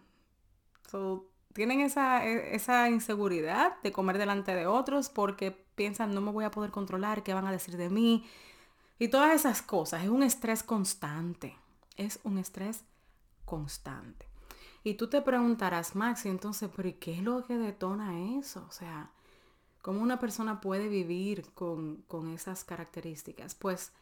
Tienen 1.52 1.80
esa, 1.80 2.26
e, 2.26 2.54
esa 2.54 2.90
inseguridad 2.90 3.80
de 3.82 3.92
comer 3.92 4.18
delante 4.18 4.54
de 4.54 4.66
otros 4.66 5.08
porque 5.08 5.50
piensan 5.50 6.14
no 6.14 6.20
me 6.20 6.32
voy 6.32 6.44
a 6.44 6.50
poder 6.50 6.70
controlar, 6.70 7.22
qué 7.22 7.34
van 7.34 7.46
a 7.46 7.52
decir 7.52 7.76
de 7.76 7.90
mí. 7.90 8.24
Y 8.98 9.08
todas 9.08 9.34
esas 9.34 9.62
cosas. 9.62 10.04
Es 10.04 10.08
un 10.08 10.22
estrés 10.22 10.62
constante. 10.62 11.56
Es 11.96 12.20
un 12.24 12.38
estrés 12.38 12.84
constante. 13.44 14.26
Y 14.82 14.94
tú 14.94 15.08
te 15.08 15.22
preguntarás, 15.22 15.96
Maxi, 15.96 16.28
entonces, 16.28 16.70
pero 16.74 16.88
¿y 16.88 16.94
qué 16.94 17.14
es 17.14 17.22
lo 17.22 17.44
que 17.44 17.56
detona 17.56 18.38
eso? 18.38 18.66
O 18.68 18.72
sea, 18.72 19.10
¿cómo 19.80 20.00
una 20.00 20.18
persona 20.18 20.60
puede 20.60 20.88
vivir 20.88 21.52
con, 21.54 22.02
con 22.06 22.28
esas 22.28 22.64
características? 22.64 23.54
Pues 23.54 23.92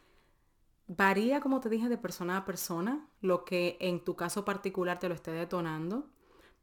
varía, 0.87 1.39
como 1.39 1.61
te 1.61 1.69
dije, 1.69 1.87
de 1.87 1.97
persona 1.97 2.37
a 2.37 2.45
persona, 2.45 3.07
lo 3.21 3.45
que 3.45 3.77
en 3.79 4.03
tu 4.03 4.15
caso 4.15 4.43
particular 4.43 4.99
te 4.99 5.07
lo 5.07 5.15
esté 5.15 5.31
detonando, 5.31 6.09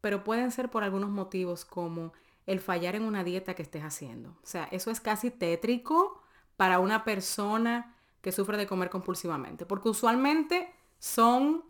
pero 0.01 0.25
pueden 0.25 0.51
ser 0.51 0.71
por 0.71 0.85
algunos 0.85 1.11
motivos 1.11 1.65
como 1.65 2.13
el 2.47 2.61
fallar 2.61 2.97
en 2.97 3.05
una 3.05 3.25
dieta 3.25 3.55
que 3.55 3.63
estés 3.63 3.83
haciendo. 3.83 4.31
O 4.43 4.47
sea, 4.47 4.65
eso 4.71 4.91
es 4.91 5.01
casi 5.01 5.31
tétrico 5.31 6.21
para 6.57 6.79
una 6.79 7.05
persona 7.05 7.95
que 8.21 8.33
sufre 8.33 8.57
de 8.57 8.67
comer 8.67 8.91
compulsivamente, 8.91 9.67
porque 9.67 9.89
usualmente 9.89 10.73
son 10.99 11.65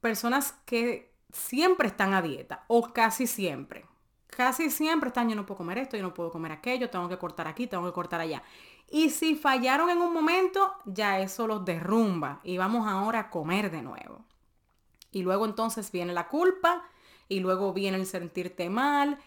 personas 0.00 0.52
que 0.66 1.14
siempre 1.32 1.88
están 1.88 2.12
a 2.14 2.22
dieta 2.22 2.64
o 2.68 2.92
casi 2.92 3.26
siempre. 3.26 3.86
Casi 4.26 4.70
siempre 4.70 5.08
están, 5.08 5.28
yo 5.28 5.36
no 5.36 5.46
puedo 5.46 5.58
comer 5.58 5.78
esto, 5.78 5.96
yo 5.96 6.02
no 6.02 6.12
puedo 6.12 6.30
comer 6.30 6.52
aquello, 6.52 6.90
tengo 6.90 7.08
que 7.08 7.18
cortar 7.18 7.46
aquí, 7.46 7.66
tengo 7.66 7.86
que 7.86 7.92
cortar 7.92 8.20
allá. 8.20 8.42
Y 8.90 9.10
si 9.10 9.36
fallaron 9.36 9.90
en 9.90 9.98
un 10.02 10.12
momento, 10.12 10.74
ya 10.84 11.20
eso 11.20 11.46
los 11.46 11.64
derrumba 11.64 12.40
y 12.42 12.58
vamos 12.58 12.86
ahora 12.86 13.20
a 13.20 13.30
comer 13.30 13.70
de 13.70 13.82
nuevo. 13.82 14.24
Y 15.10 15.22
luego 15.22 15.46
entonces 15.46 15.90
viene 15.92 16.12
la 16.12 16.28
culpa 16.28 16.82
y 17.28 17.40
luego 17.40 17.72
viene 17.72 17.96
el 17.98 18.06
sentirte 18.06 18.70
mal, 18.70 19.18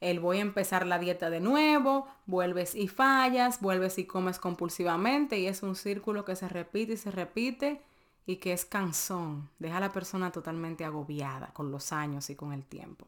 el 0.00 0.20
voy 0.20 0.38
a 0.38 0.42
empezar 0.42 0.86
la 0.86 0.98
dieta 0.98 1.30
de 1.30 1.40
nuevo, 1.40 2.06
vuelves 2.26 2.74
y 2.74 2.88
fallas, 2.88 3.60
vuelves 3.60 3.98
y 3.98 4.04
comes 4.04 4.38
compulsivamente 4.38 5.38
y 5.38 5.46
es 5.46 5.62
un 5.62 5.76
círculo 5.76 6.24
que 6.24 6.36
se 6.36 6.48
repite 6.48 6.94
y 6.94 6.96
se 6.96 7.10
repite 7.10 7.80
y 8.26 8.36
que 8.36 8.52
es 8.52 8.64
cansón, 8.64 9.50
deja 9.58 9.78
a 9.78 9.80
la 9.80 9.92
persona 9.92 10.30
totalmente 10.32 10.84
agobiada 10.84 11.48
con 11.52 11.70
los 11.70 11.92
años 11.92 12.28
y 12.30 12.36
con 12.36 12.52
el 12.52 12.64
tiempo. 12.64 13.06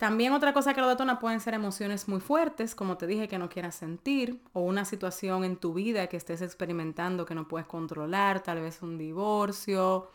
También 0.00 0.32
otra 0.32 0.54
cosa 0.54 0.72
que 0.72 0.80
lo 0.80 0.88
detona 0.88 1.18
pueden 1.18 1.40
ser 1.40 1.52
emociones 1.52 2.08
muy 2.08 2.20
fuertes, 2.20 2.74
como 2.74 2.96
te 2.96 3.06
dije, 3.06 3.28
que 3.28 3.38
no 3.38 3.50
quieras 3.50 3.74
sentir, 3.74 4.42
o 4.54 4.62
una 4.62 4.86
situación 4.86 5.44
en 5.44 5.58
tu 5.58 5.74
vida 5.74 6.06
que 6.06 6.16
estés 6.16 6.40
experimentando 6.40 7.26
que 7.26 7.34
no 7.34 7.46
puedes 7.48 7.66
controlar, 7.66 8.42
tal 8.42 8.62
vez 8.62 8.80
un 8.80 8.96
divorcio, 8.96 10.08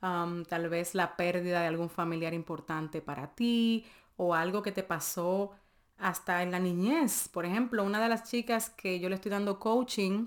tal 0.00 0.68
vez 0.68 0.94
la 0.94 1.16
pérdida 1.16 1.60
de 1.60 1.66
algún 1.66 1.90
familiar 1.90 2.34
importante 2.34 3.00
para 3.00 3.34
ti, 3.34 3.84
o 4.16 4.34
algo 4.34 4.62
que 4.62 4.72
te 4.72 4.82
pasó 4.82 5.52
hasta 5.98 6.42
en 6.42 6.50
la 6.50 6.58
niñez. 6.58 7.28
Por 7.28 7.44
ejemplo, 7.44 7.84
una 7.84 8.00
de 8.00 8.08
las 8.08 8.24
chicas 8.30 8.70
que 8.70 9.00
yo 9.00 9.08
le 9.08 9.16
estoy 9.16 9.30
dando 9.30 9.58
coaching 9.58 10.26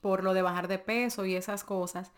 por 0.00 0.22
lo 0.22 0.34
de 0.34 0.42
bajar 0.42 0.68
de 0.68 0.78
peso 0.78 1.24
y 1.24 1.34
esas 1.34 1.64
cosas, 1.64 2.12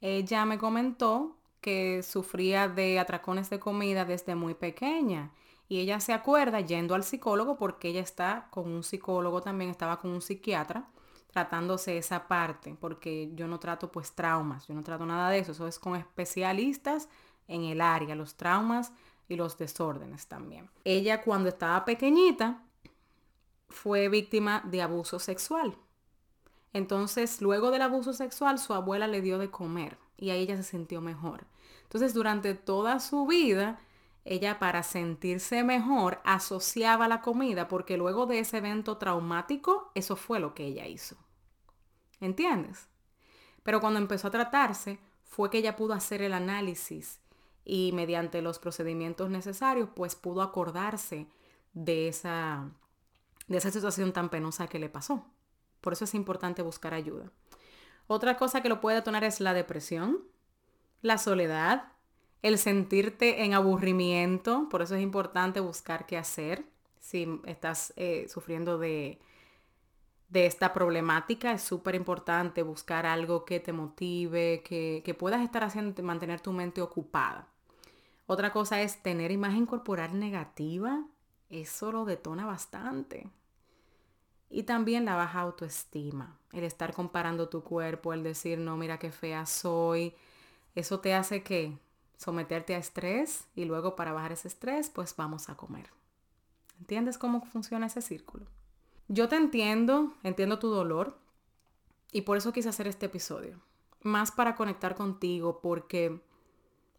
ella 0.00 0.44
me 0.44 0.58
comentó 0.58 1.36
que 1.60 2.02
sufría 2.02 2.68
de 2.68 2.98
atracones 2.98 3.50
de 3.50 3.58
comida 3.58 4.04
desde 4.04 4.34
muy 4.34 4.54
pequeña. 4.54 5.32
Y 5.68 5.80
ella 5.80 6.00
se 6.00 6.12
acuerda 6.14 6.60
yendo 6.60 6.94
al 6.94 7.04
psicólogo 7.04 7.58
porque 7.58 7.88
ella 7.88 8.00
está 8.00 8.48
con 8.50 8.70
un 8.70 8.82
psicólogo 8.82 9.42
también, 9.42 9.70
estaba 9.70 9.98
con 9.98 10.10
un 10.12 10.22
psiquiatra 10.22 10.88
tratándose 11.32 11.98
esa 11.98 12.26
parte, 12.26 12.76
porque 12.80 13.30
yo 13.34 13.46
no 13.46 13.58
trato 13.58 13.92
pues 13.92 14.12
traumas, 14.12 14.66
yo 14.66 14.74
no 14.74 14.82
trato 14.82 15.06
nada 15.06 15.30
de 15.30 15.38
eso, 15.38 15.52
eso 15.52 15.66
es 15.66 15.78
con 15.78 15.94
especialistas 15.96 17.08
en 17.46 17.64
el 17.64 17.80
área, 17.80 18.14
los 18.14 18.34
traumas 18.34 18.92
y 19.28 19.36
los 19.36 19.58
desórdenes 19.58 20.26
también. 20.26 20.70
Ella 20.84 21.22
cuando 21.22 21.48
estaba 21.48 21.84
pequeñita 21.84 22.62
fue 23.68 24.08
víctima 24.08 24.62
de 24.64 24.82
abuso 24.82 25.18
sexual. 25.18 25.76
Entonces, 26.72 27.40
luego 27.40 27.70
del 27.70 27.82
abuso 27.82 28.12
sexual, 28.12 28.58
su 28.58 28.72
abuela 28.72 29.06
le 29.06 29.20
dio 29.20 29.38
de 29.38 29.50
comer 29.50 29.98
y 30.16 30.30
ahí 30.30 30.42
ella 30.42 30.56
se 30.56 30.62
sintió 30.62 31.00
mejor. 31.00 31.46
Entonces, 31.82 32.14
durante 32.14 32.54
toda 32.54 33.00
su 33.00 33.26
vida, 33.26 33.80
ella 34.30 34.58
para 34.58 34.82
sentirse 34.82 35.64
mejor 35.64 36.20
asociaba 36.22 37.08
la 37.08 37.22
comida 37.22 37.66
porque 37.66 37.96
luego 37.96 38.26
de 38.26 38.40
ese 38.40 38.58
evento 38.58 38.98
traumático, 38.98 39.90
eso 39.94 40.16
fue 40.16 40.38
lo 40.38 40.54
que 40.54 40.66
ella 40.66 40.86
hizo. 40.86 41.16
¿Entiendes? 42.20 42.88
Pero 43.62 43.80
cuando 43.80 43.98
empezó 43.98 44.28
a 44.28 44.30
tratarse, 44.30 44.98
fue 45.24 45.48
que 45.48 45.58
ella 45.58 45.76
pudo 45.76 45.94
hacer 45.94 46.20
el 46.20 46.34
análisis 46.34 47.20
y 47.64 47.92
mediante 47.92 48.42
los 48.42 48.58
procedimientos 48.58 49.30
necesarios, 49.30 49.88
pues 49.96 50.14
pudo 50.14 50.42
acordarse 50.42 51.26
de 51.72 52.08
esa, 52.08 52.70
de 53.46 53.56
esa 53.56 53.70
situación 53.70 54.12
tan 54.12 54.28
penosa 54.28 54.66
que 54.66 54.78
le 54.78 54.90
pasó. 54.90 55.24
Por 55.80 55.94
eso 55.94 56.04
es 56.04 56.14
importante 56.14 56.60
buscar 56.60 56.92
ayuda. 56.92 57.32
Otra 58.06 58.36
cosa 58.36 58.62
que 58.62 58.68
lo 58.68 58.80
puede 58.80 58.96
detonar 58.96 59.24
es 59.24 59.40
la 59.40 59.54
depresión, 59.54 60.18
la 61.00 61.16
soledad, 61.16 61.92
el 62.42 62.58
sentirte 62.58 63.44
en 63.44 63.54
aburrimiento. 63.54 64.68
Por 64.68 64.82
eso 64.82 64.94
es 64.94 65.02
importante 65.02 65.60
buscar 65.60 66.06
qué 66.06 66.16
hacer 66.16 66.64
si 67.00 67.40
estás 67.44 67.92
eh, 67.96 68.26
sufriendo 68.28 68.78
de, 68.78 69.18
de 70.28 70.46
esta 70.46 70.72
problemática. 70.72 71.52
Es 71.52 71.62
súper 71.62 71.94
importante 71.94 72.62
buscar 72.62 73.06
algo 73.06 73.44
que 73.44 73.60
te 73.60 73.72
motive, 73.72 74.62
que, 74.64 75.02
que 75.04 75.14
puedas 75.14 75.42
estar 75.42 75.64
haciendo, 75.64 76.02
mantener 76.02 76.40
tu 76.40 76.52
mente 76.52 76.82
ocupada. 76.82 77.48
Otra 78.26 78.52
cosa 78.52 78.82
es 78.82 79.02
tener 79.02 79.30
imagen 79.30 79.66
corporal 79.66 80.18
negativa. 80.18 81.04
Eso 81.48 81.92
lo 81.92 82.04
detona 82.04 82.44
bastante. 82.44 83.30
Y 84.50 84.62
también 84.62 85.04
la 85.04 85.14
baja 85.14 85.40
autoestima, 85.40 86.38
el 86.52 86.64
estar 86.64 86.94
comparando 86.94 87.48
tu 87.48 87.62
cuerpo, 87.62 88.12
el 88.12 88.22
decir, 88.22 88.58
no, 88.58 88.76
mira 88.76 88.98
qué 88.98 89.10
fea 89.10 89.44
soy. 89.46 90.14
Eso 90.74 91.00
te 91.00 91.14
hace 91.14 91.42
que 91.42 91.78
someterte 92.18 92.74
a 92.74 92.78
estrés 92.78 93.46
y 93.54 93.64
luego 93.64 93.96
para 93.96 94.12
bajar 94.12 94.32
ese 94.32 94.48
estrés, 94.48 94.90
pues 94.90 95.14
vamos 95.16 95.48
a 95.48 95.56
comer. 95.56 95.88
¿Entiendes 96.80 97.16
cómo 97.16 97.40
funciona 97.46 97.86
ese 97.86 98.02
círculo? 98.02 98.44
Yo 99.06 99.28
te 99.28 99.36
entiendo, 99.36 100.12
entiendo 100.22 100.58
tu 100.58 100.68
dolor 100.68 101.16
y 102.12 102.22
por 102.22 102.36
eso 102.36 102.52
quise 102.52 102.68
hacer 102.68 102.88
este 102.88 103.06
episodio. 103.06 103.60
Más 104.02 104.32
para 104.32 104.56
conectar 104.56 104.96
contigo 104.96 105.60
porque 105.62 106.20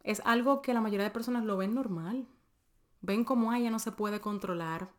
es 0.03 0.21
algo 0.25 0.61
que 0.61 0.73
la 0.73 0.81
mayoría 0.81 1.03
de 1.03 1.11
personas 1.11 1.43
lo 1.43 1.57
ven 1.57 1.75
normal. 1.75 2.25
Ven 3.01 3.25
como 3.25 3.53
ella 3.53 3.69
no 3.69 3.79
se 3.79 3.91
puede 3.91 4.21
controlar. 4.21 4.89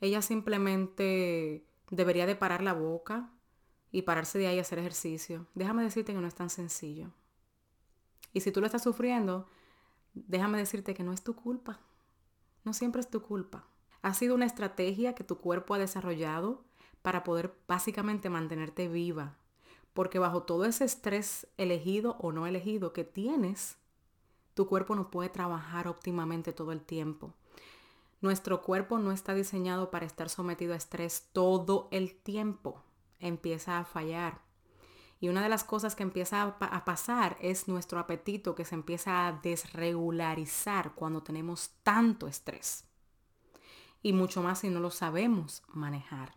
Ella 0.00 0.22
simplemente 0.22 1.64
debería 1.90 2.26
de 2.26 2.36
parar 2.36 2.62
la 2.62 2.72
boca 2.72 3.30
y 3.90 4.02
pararse 4.02 4.38
de 4.38 4.46
ahí 4.46 4.58
a 4.58 4.62
hacer 4.62 4.78
ejercicio. 4.78 5.46
Déjame 5.54 5.82
decirte 5.82 6.14
que 6.14 6.20
no 6.20 6.26
es 6.26 6.34
tan 6.34 6.48
sencillo. 6.48 7.10
Y 8.32 8.40
si 8.40 8.52
tú 8.52 8.60
lo 8.60 8.66
estás 8.66 8.82
sufriendo, 8.82 9.46
déjame 10.14 10.58
decirte 10.58 10.94
que 10.94 11.02
no 11.02 11.12
es 11.12 11.22
tu 11.22 11.34
culpa. 11.34 11.80
No 12.64 12.72
siempre 12.72 13.00
es 13.00 13.10
tu 13.10 13.22
culpa. 13.22 13.64
Ha 14.02 14.14
sido 14.14 14.34
una 14.34 14.46
estrategia 14.46 15.14
que 15.14 15.24
tu 15.24 15.38
cuerpo 15.38 15.74
ha 15.74 15.78
desarrollado 15.78 16.64
para 17.02 17.24
poder 17.24 17.54
básicamente 17.68 18.30
mantenerte 18.30 18.88
viva. 18.88 19.36
Porque 19.92 20.18
bajo 20.18 20.44
todo 20.44 20.64
ese 20.64 20.84
estrés 20.84 21.46
elegido 21.58 22.16
o 22.20 22.32
no 22.32 22.46
elegido 22.46 22.92
que 22.92 23.04
tienes, 23.04 23.76
tu 24.54 24.66
cuerpo 24.66 24.94
no 24.94 25.10
puede 25.10 25.28
trabajar 25.28 25.88
óptimamente 25.88 26.52
todo 26.52 26.72
el 26.72 26.80
tiempo. 26.80 27.34
Nuestro 28.20 28.62
cuerpo 28.62 28.98
no 28.98 29.12
está 29.12 29.34
diseñado 29.34 29.90
para 29.90 30.06
estar 30.06 30.28
sometido 30.28 30.74
a 30.74 30.76
estrés 30.76 31.28
todo 31.32 31.88
el 31.90 32.14
tiempo. 32.14 32.80
Empieza 33.18 33.78
a 33.78 33.84
fallar. 33.84 34.40
Y 35.22 35.28
una 35.28 35.40
de 35.40 35.48
las 35.48 35.62
cosas 35.62 35.94
que 35.94 36.02
empieza 36.02 36.42
a, 36.42 36.84
pasar 36.84 37.36
es 37.40 37.68
nuestro 37.68 38.00
apetito 38.00 38.56
que 38.56 38.64
se 38.64 38.74
empieza 38.74 39.28
a 39.28 39.32
desregularizar 39.32 40.96
cuando 40.96 41.22
tenemos 41.22 41.70
tanto 41.84 42.26
estrés. 42.26 42.86
Y 44.02 44.14
mucho 44.14 44.42
más 44.42 44.58
si 44.58 44.68
no 44.68 44.80
lo 44.80 44.90
sabemos 44.90 45.62
manejar. 45.68 46.34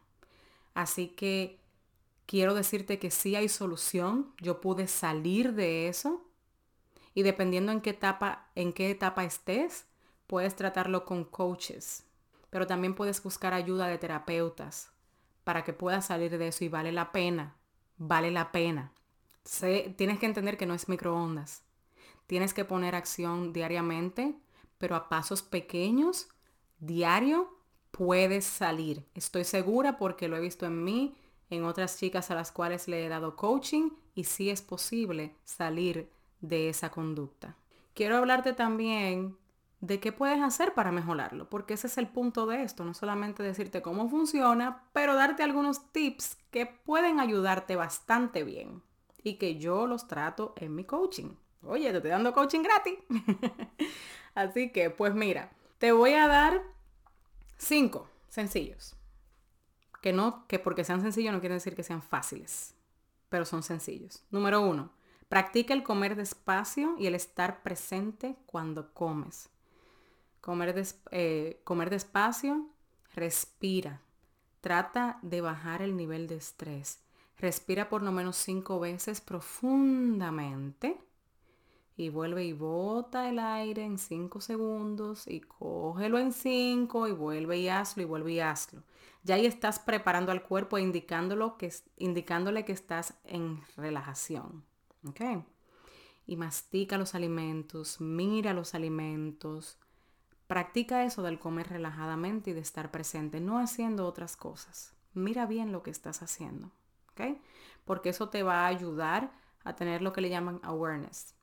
Así 0.76 1.08
que 1.08 1.60
quiero 2.28 2.54
decirte 2.54 3.00
que 3.00 3.10
sí 3.10 3.36
hay 3.36 3.50
solución. 3.50 4.32
Yo 4.40 4.62
pude 4.62 4.86
salir 4.86 5.54
de 5.54 5.88
eso. 5.88 6.24
Y 7.16 7.24
dependiendo 7.24 7.72
en 7.72 7.82
qué 7.82 7.90
etapa, 7.90 8.52
en 8.54 8.72
qué 8.72 8.92
etapa 8.92 9.24
estés, 9.24 9.88
puedes 10.28 10.56
tratarlo 10.56 11.06
con 11.06 11.24
coaches. 11.24 12.04
Pero 12.52 12.68
también 12.68 12.94
puedes 12.94 13.24
buscar 13.24 13.56
ayuda 13.56 13.88
de 13.88 13.98
terapeutas 13.98 14.92
para 15.44 15.64
que 15.64 15.74
puedas 15.74 16.06
salir 16.06 16.38
de 16.38 16.50
eso 16.50 16.64
y 16.64 16.70
vale 16.70 16.92
la 16.92 17.12
pena. 17.12 17.56
Vale 17.98 18.32
la 18.32 18.52
pena. 18.52 18.92
tienes 19.96 20.20
que 20.20 20.26
entender 20.26 20.58
que 20.58 20.66
no 20.66 20.74
es 20.74 20.90
microondas. 20.90 21.64
Tienes 22.28 22.54
que 22.54 22.66
poner 22.66 22.96
acción 22.96 23.54
diariamente, 23.54 24.36
pero 24.78 24.96
a 24.96 25.10
pasos 25.10 25.44
pequeños, 25.44 26.28
diario, 26.80 27.56
puedes 27.92 28.46
salir. 28.46 29.06
Estoy 29.14 29.44
segura 29.44 29.98
porque 29.98 30.28
lo 30.28 30.36
he 30.36 30.42
visto 30.42 30.66
en 30.66 30.84
mí, 30.84 31.16
en 31.50 31.64
otras 31.64 31.98
chicas 32.00 32.32
a 32.32 32.36
las 32.36 32.52
cuales 32.52 32.88
le 32.88 33.06
he 33.06 33.10
dado 33.10 33.36
coaching 33.36 33.92
y 34.16 34.24
sí 34.24 34.50
es 34.50 34.62
posible 34.62 35.36
salir 35.44 36.10
de 36.42 36.70
esa 36.70 36.90
conducta. 36.90 37.56
Quiero 37.94 38.18
hablarte 38.18 38.54
también 38.54 39.38
de 39.86 40.00
qué 40.00 40.12
puedes 40.12 40.42
hacer 40.42 40.74
para 40.74 40.92
mejorarlo, 40.92 41.50
porque 41.50 41.76
ese 41.76 41.88
es 41.88 41.98
el 41.98 42.08
punto 42.08 42.46
de 42.46 42.64
esto, 42.64 42.84
no 42.86 42.94
solamente 42.94 43.44
decirte 43.44 43.82
cómo 43.82 44.10
funciona, 44.10 44.84
pero 44.94 45.16
darte 45.16 45.44
algunos 45.44 45.92
tips 45.92 46.38
que 46.52 46.66
pueden 46.66 47.20
ayudarte 47.20 47.76
bastante 47.76 48.44
bien 48.44 48.82
y 49.24 49.36
que 49.36 49.58
yo 49.58 49.88
los 49.88 50.08
trato 50.08 50.54
en 50.58 50.76
mi 50.76 50.84
coaching. 50.86 51.36
Oye, 51.64 51.90
te 51.92 51.98
estoy 51.98 52.12
dando 52.12 52.34
coaching 52.34 52.62
gratis. 52.62 52.96
Así 54.36 54.72
que, 54.72 54.90
pues 54.90 55.16
mira, 55.16 55.52
te 55.80 55.92
voy 55.92 56.14
a 56.14 56.28
dar 56.28 56.62
Cinco, 57.58 58.10
sencillos. 58.28 58.96
Que 60.02 60.14
no, 60.14 60.46
que 60.48 60.60
porque 60.60 60.84
sean 60.84 61.02
sencillos 61.02 61.34
no 61.34 61.40
quiere 61.40 61.56
decir 61.56 61.76
que 61.76 61.84
sean 61.84 62.02
fáciles, 62.02 62.76
pero 63.30 63.46
son 63.46 63.64
sencillos. 63.64 64.24
Número 64.30 64.62
uno, 64.62 64.92
practica 65.30 65.74
el 65.74 65.84
comer 65.84 66.16
despacio 66.16 66.96
y 67.00 67.08
el 67.08 67.16
estar 67.16 67.64
presente 67.64 68.36
cuando 68.46 68.94
comes. 68.94 69.50
Comer, 70.46 70.86
eh, 71.10 71.60
comer 71.64 71.90
despacio, 71.90 72.70
respira. 73.16 74.00
Trata 74.62 75.18
de 75.24 75.42
bajar 75.42 75.82
el 75.82 75.98
nivel 75.98 76.28
de 76.28 76.36
estrés. 76.36 77.00
Respira 77.40 77.90
por 77.90 78.04
lo 78.04 78.12
menos 78.12 78.36
cinco 78.36 78.80
veces 78.80 79.22
profundamente 79.22 81.00
y 81.98 82.10
vuelve 82.10 82.46
y 82.46 82.54
bota 82.54 83.28
el 83.28 83.40
aire 83.40 83.84
en 83.84 83.98
5 83.98 84.40
segundos 84.40 85.28
y 85.28 85.42
cógelo 85.42 86.20
en 86.20 86.32
5 86.32 87.08
y 87.08 87.12
vuelve 87.12 87.58
y 87.58 87.70
hazlo 87.70 88.04
y 88.04 88.06
vuelve 88.06 88.34
y 88.34 88.40
hazlo. 88.40 88.84
Ya 89.24 89.34
ahí 89.34 89.48
estás 89.48 89.80
preparando 89.80 90.32
al 90.32 90.44
cuerpo 90.44 90.78
e 90.78 90.84
indicándolo 90.84 91.58
que, 91.58 91.74
indicándole 91.98 92.66
que 92.66 92.74
estás 92.74 93.16
en 93.24 93.62
relajación. 93.78 94.64
Y 96.28 96.36
mastica 96.36 97.00
los 97.00 97.16
alimentos, 97.16 98.00
mira 98.00 98.54
los 98.54 98.76
alimentos. 98.76 99.80
Practica 100.48 101.04
eso 101.04 101.24
del 101.24 101.40
comer 101.40 101.70
relajadamente 101.70 102.52
y 102.52 102.54
de 102.54 102.60
estar 102.60 102.92
presente, 102.92 103.40
no 103.40 103.60
haciendo 103.60 104.06
otras 104.06 104.36
cosas. 104.36 104.94
Mira 105.14 105.46
bien 105.46 105.72
lo 105.72 105.84
que 105.84 105.92
estás 105.92 106.22
haciendo. 106.22 106.72
¿Ok? 107.12 107.40
Porque 107.86 108.10
eso 108.10 108.30
te 108.30 108.44
va 108.44 108.62
a 108.62 108.68
ayudar 108.68 109.32
a 109.64 109.76
tener 109.76 110.02
lo 110.02 110.14
que 110.14 110.22
le 110.22 110.30
llaman 110.30 110.60
awareness 110.64 111.36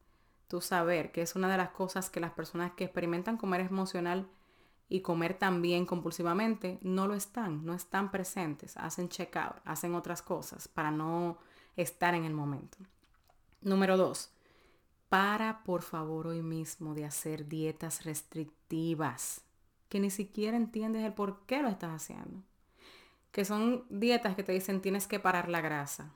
tu 0.52 0.60
saber, 0.60 1.12
que 1.12 1.22
es 1.22 1.34
una 1.34 1.50
de 1.50 1.56
las 1.56 1.70
cosas 1.70 2.10
que 2.10 2.20
las 2.20 2.32
personas 2.32 2.72
que 2.72 2.84
experimentan 2.84 3.38
comer 3.38 3.62
emocional 3.62 4.28
y 4.86 5.00
comer 5.00 5.32
también 5.32 5.86
compulsivamente 5.86 6.78
no 6.82 7.06
lo 7.06 7.14
están, 7.14 7.64
no 7.64 7.72
están 7.72 8.10
presentes, 8.10 8.76
hacen 8.76 9.08
check 9.08 9.34
out, 9.34 9.56
hacen 9.64 9.94
otras 9.94 10.20
cosas 10.20 10.68
para 10.68 10.90
no 10.90 11.38
estar 11.74 12.14
en 12.14 12.26
el 12.26 12.34
momento. 12.34 12.76
Número 13.62 13.96
dos, 13.96 14.30
para 15.12 15.62
por 15.62 15.82
favor 15.82 16.28
hoy 16.28 16.40
mismo 16.40 16.94
de 16.94 17.04
hacer 17.04 17.46
dietas 17.46 18.06
restrictivas, 18.06 19.42
que 19.90 20.00
ni 20.00 20.08
siquiera 20.08 20.56
entiendes 20.56 21.04
el 21.04 21.12
por 21.12 21.44
qué 21.44 21.60
lo 21.60 21.68
estás 21.68 21.90
haciendo. 21.90 22.42
Que 23.30 23.44
son 23.44 23.84
dietas 23.90 24.34
que 24.36 24.42
te 24.42 24.52
dicen 24.52 24.80
tienes 24.80 25.06
que 25.06 25.20
parar 25.20 25.50
la 25.50 25.60
grasa 25.60 26.14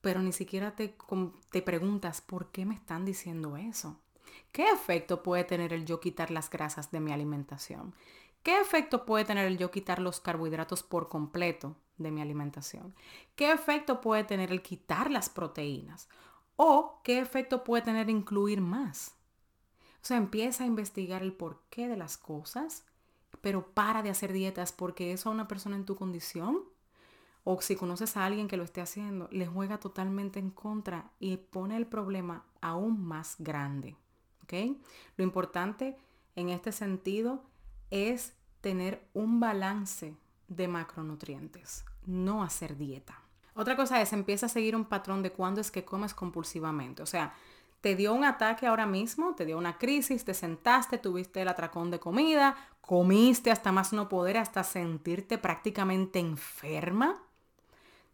pero 0.00 0.22
ni 0.22 0.32
siquiera 0.32 0.74
te, 0.74 0.96
te 1.50 1.62
preguntas 1.62 2.20
por 2.20 2.50
qué 2.50 2.64
me 2.64 2.74
están 2.74 3.04
diciendo 3.04 3.56
eso. 3.56 3.98
¿Qué 4.52 4.68
efecto 4.70 5.22
puede 5.22 5.44
tener 5.44 5.72
el 5.72 5.84
yo 5.84 6.00
quitar 6.00 6.30
las 6.30 6.50
grasas 6.50 6.90
de 6.90 7.00
mi 7.00 7.12
alimentación? 7.12 7.94
¿Qué 8.42 8.58
efecto 8.60 9.04
puede 9.04 9.24
tener 9.24 9.46
el 9.46 9.58
yo 9.58 9.70
quitar 9.70 9.98
los 9.98 10.20
carbohidratos 10.20 10.82
por 10.82 11.08
completo 11.08 11.76
de 11.98 12.10
mi 12.10 12.22
alimentación? 12.22 12.94
¿Qué 13.36 13.52
efecto 13.52 14.00
puede 14.00 14.24
tener 14.24 14.50
el 14.50 14.62
quitar 14.62 15.10
las 15.10 15.28
proteínas? 15.28 16.08
¿O 16.62 17.00
qué 17.04 17.20
efecto 17.20 17.64
puede 17.64 17.82
tener 17.82 18.10
incluir 18.10 18.60
más? 18.60 19.14
O 20.02 20.04
sea, 20.04 20.18
empieza 20.18 20.64
a 20.64 20.66
investigar 20.66 21.22
el 21.22 21.32
porqué 21.32 21.88
de 21.88 21.96
las 21.96 22.18
cosas, 22.18 22.84
pero 23.40 23.72
para 23.72 24.02
de 24.02 24.10
hacer 24.10 24.30
dietas 24.30 24.70
porque 24.70 25.12
eso 25.12 25.30
a 25.30 25.32
una 25.32 25.48
persona 25.48 25.76
en 25.76 25.86
tu 25.86 25.96
condición 25.96 26.58
o 27.44 27.62
si 27.62 27.76
conoces 27.76 28.14
a 28.18 28.26
alguien 28.26 28.46
que 28.46 28.58
lo 28.58 28.64
esté 28.64 28.82
haciendo, 28.82 29.26
le 29.32 29.46
juega 29.46 29.80
totalmente 29.80 30.38
en 30.38 30.50
contra 30.50 31.10
y 31.18 31.38
pone 31.38 31.78
el 31.78 31.86
problema 31.86 32.44
aún 32.60 33.06
más 33.06 33.36
grande. 33.38 33.96
Lo 35.16 35.24
importante 35.24 35.96
en 36.36 36.50
este 36.50 36.72
sentido 36.72 37.42
es 37.90 38.34
tener 38.60 39.08
un 39.14 39.40
balance 39.40 40.14
de 40.48 40.68
macronutrientes, 40.68 41.86
no 42.04 42.42
hacer 42.42 42.76
dieta. 42.76 43.29
Otra 43.60 43.76
cosa 43.76 44.00
es, 44.00 44.14
empieza 44.14 44.46
a 44.46 44.48
seguir 44.48 44.74
un 44.74 44.86
patrón 44.86 45.22
de 45.22 45.32
cuándo 45.32 45.60
es 45.60 45.70
que 45.70 45.84
comes 45.84 46.14
compulsivamente. 46.14 47.02
O 47.02 47.06
sea, 47.06 47.34
te 47.82 47.94
dio 47.94 48.14
un 48.14 48.24
ataque 48.24 48.66
ahora 48.66 48.86
mismo, 48.86 49.34
te 49.34 49.44
dio 49.44 49.58
una 49.58 49.76
crisis, 49.76 50.24
te 50.24 50.32
sentaste, 50.32 50.96
tuviste 50.96 51.42
el 51.42 51.48
atracón 51.48 51.90
de 51.90 52.00
comida, 52.00 52.56
comiste 52.80 53.50
hasta 53.50 53.70
más 53.70 53.92
no 53.92 54.08
poder, 54.08 54.38
hasta 54.38 54.64
sentirte 54.64 55.36
prácticamente 55.36 56.18
enferma 56.20 57.20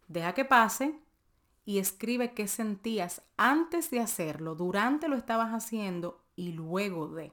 Deja 0.09 0.33
que 0.33 0.43
pase 0.43 0.99
y 1.65 1.79
escribe 1.79 2.33
qué 2.33 2.49
sentías 2.49 3.21
antes 3.37 3.89
de 3.89 4.01
hacerlo, 4.01 4.53
durante 4.53 5.07
lo 5.07 5.15
estabas 5.15 5.53
haciendo 5.53 6.19
y 6.35 6.51
luego 6.51 7.07
de. 7.07 7.31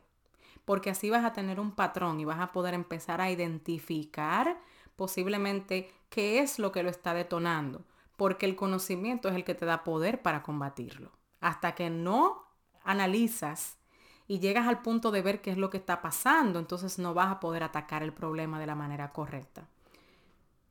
Porque 0.64 0.90
así 0.90 1.10
vas 1.10 1.24
a 1.24 1.32
tener 1.32 1.58
un 1.58 1.72
patrón 1.72 2.20
y 2.20 2.24
vas 2.24 2.38
a 2.38 2.52
poder 2.52 2.74
empezar 2.74 3.20
a 3.20 3.30
identificar 3.32 4.56
posiblemente 4.94 5.92
qué 6.10 6.38
es 6.38 6.60
lo 6.60 6.70
que 6.70 6.84
lo 6.84 6.90
está 6.90 7.12
detonando. 7.12 7.84
Porque 8.16 8.46
el 8.46 8.56
conocimiento 8.56 9.28
es 9.28 9.34
el 9.34 9.44
que 9.44 9.54
te 9.54 9.66
da 9.66 9.84
poder 9.84 10.22
para 10.22 10.42
combatirlo. 10.42 11.12
Hasta 11.40 11.74
que 11.74 11.90
no 11.90 12.44
analizas 12.82 13.78
y 14.26 14.38
llegas 14.38 14.66
al 14.66 14.82
punto 14.82 15.10
de 15.10 15.22
ver 15.22 15.40
qué 15.40 15.50
es 15.50 15.58
lo 15.58 15.70
que 15.70 15.76
está 15.76 16.00
pasando, 16.00 16.58
entonces 16.58 16.98
no 16.98 17.14
vas 17.14 17.30
a 17.30 17.40
poder 17.40 17.62
atacar 17.62 18.02
el 18.02 18.12
problema 18.12 18.58
de 18.58 18.66
la 18.66 18.74
manera 18.74 19.12
correcta. 19.12 19.68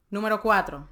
Número 0.09 0.41
cuatro, 0.41 0.87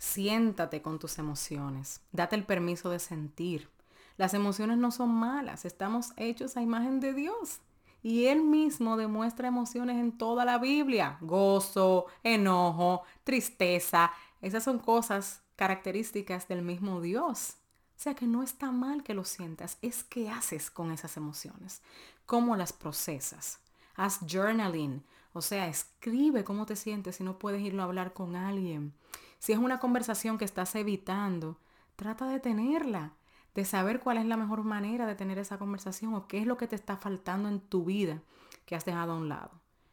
Siéntate 0.00 0.80
con 0.80 0.98
tus 0.98 1.18
emociones. 1.18 2.00
Date 2.10 2.34
el 2.34 2.44
permiso 2.44 2.88
de 2.88 2.98
sentir. 2.98 3.68
Las 4.16 4.32
emociones 4.32 4.78
no 4.78 4.92
son 4.92 5.10
malas. 5.10 5.66
Estamos 5.66 6.14
hechos 6.16 6.56
a 6.56 6.62
imagen 6.62 7.00
de 7.00 7.12
Dios. 7.12 7.60
Y 8.02 8.24
Él 8.24 8.42
mismo 8.42 8.96
demuestra 8.96 9.48
emociones 9.48 9.98
en 9.98 10.16
toda 10.16 10.46
la 10.46 10.56
Biblia. 10.56 11.18
Gozo, 11.20 12.06
enojo, 12.22 13.02
tristeza. 13.24 14.10
Esas 14.40 14.64
son 14.64 14.78
cosas 14.78 15.42
características 15.56 16.48
del 16.48 16.62
mismo 16.62 17.00
Dios. 17.00 17.56
O 17.96 18.02
sea 18.02 18.14
que 18.14 18.26
no 18.26 18.42
está 18.42 18.70
mal 18.70 19.02
que 19.02 19.14
lo 19.14 19.24
sientas. 19.24 19.78
Es 19.82 20.04
qué 20.04 20.30
haces 20.30 20.70
con 20.70 20.90
esas 20.90 21.16
emociones. 21.16 21.82
¿Cómo 22.24 22.56
las 22.56 22.72
procesas? 22.72 23.60
Haz 23.94 24.20
journaling. 24.26 25.04
O 25.32 25.42
sea, 25.42 25.68
escribe 25.68 26.42
cómo 26.42 26.64
te 26.64 26.76
sientes 26.76 27.16
si 27.16 27.24
no 27.24 27.38
puedes 27.38 27.60
irlo 27.60 27.82
a 27.82 27.84
hablar 27.84 28.12
con 28.12 28.36
alguien. 28.36 28.94
Si 29.38 29.52
es 29.52 29.58
una 29.58 29.78
conversación 29.78 30.38
que 30.38 30.44
estás 30.44 30.74
evitando, 30.74 31.58
trata 31.96 32.26
de 32.26 32.40
tenerla, 32.40 33.12
de 33.54 33.64
saber 33.64 34.00
cuál 34.00 34.18
es 34.18 34.26
la 34.26 34.36
mejor 34.36 34.64
manera 34.64 35.06
de 35.06 35.14
tener 35.14 35.38
esa 35.38 35.58
conversación 35.58 36.14
o 36.14 36.26
qué 36.26 36.38
es 36.38 36.46
lo 36.46 36.56
que 36.56 36.66
te 36.66 36.76
está 36.76 36.96
faltando 36.96 37.48
en 37.48 37.60
tu 37.60 37.84
vida 37.84 38.22
que 38.64 38.74
has 38.74 38.84
dejado 38.84 39.12
a 39.12 39.16
un 39.16 39.28
lado. 39.28 39.50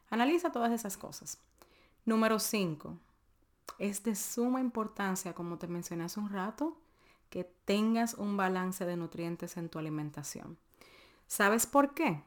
Analiza 0.10 0.51
todas 0.51 0.71
esas 0.71 0.97
cosas. 0.97 1.39
Número 2.05 2.39
5. 2.39 2.97
Es 3.80 4.03
de 4.03 4.15
suma 4.15 4.60
importancia, 4.60 5.34
como 5.34 5.58
te 5.58 5.67
mencioné 5.67 6.06
hace 6.06 6.19
un 6.19 6.30
rato, 6.30 6.77
que 7.30 7.43
tengas 7.65 8.13
un 8.15 8.38
balance 8.38 8.86
de 8.86 8.97
nutrientes 8.97 9.58
en 9.58 9.69
tu 9.69 9.80
alimentación. 9.80 10.58
¿Sabes 11.27 11.65
por 11.65 11.93
qué? 11.93 12.23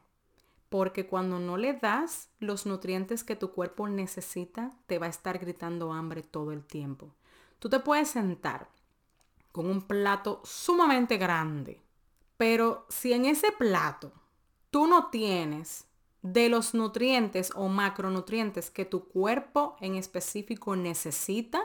Porque 0.69 1.07
cuando 1.07 1.39
no 1.39 1.57
le 1.57 1.73
das 1.73 2.29
los 2.39 2.65
nutrientes 2.65 3.23
que 3.23 3.35
tu 3.35 3.51
cuerpo 3.51 3.89
necesita, 3.89 4.71
te 4.87 4.99
va 4.99 5.07
a 5.07 5.09
estar 5.09 5.39
gritando 5.39 5.91
hambre 5.91 6.21
todo 6.21 6.51
el 6.51 6.63
tiempo. 6.63 7.11
Tú 7.59 7.69
te 7.69 7.79
puedes 7.79 8.09
sentar 8.09 8.69
con 9.51 9.65
un 9.65 9.81
plato 9.81 10.41
sumamente 10.45 11.17
grande, 11.17 11.81
pero 12.37 12.85
si 12.89 13.11
en 13.13 13.25
ese 13.25 13.51
plato 13.51 14.13
tú 14.69 14.87
no 14.87 15.07
tienes 15.07 15.85
de 16.21 16.49
los 16.49 16.73
nutrientes 16.73 17.51
o 17.55 17.67
macronutrientes 17.67 18.69
que 18.71 18.85
tu 18.85 19.07
cuerpo 19.07 19.75
en 19.81 19.95
específico 19.95 20.75
necesita, 20.75 21.61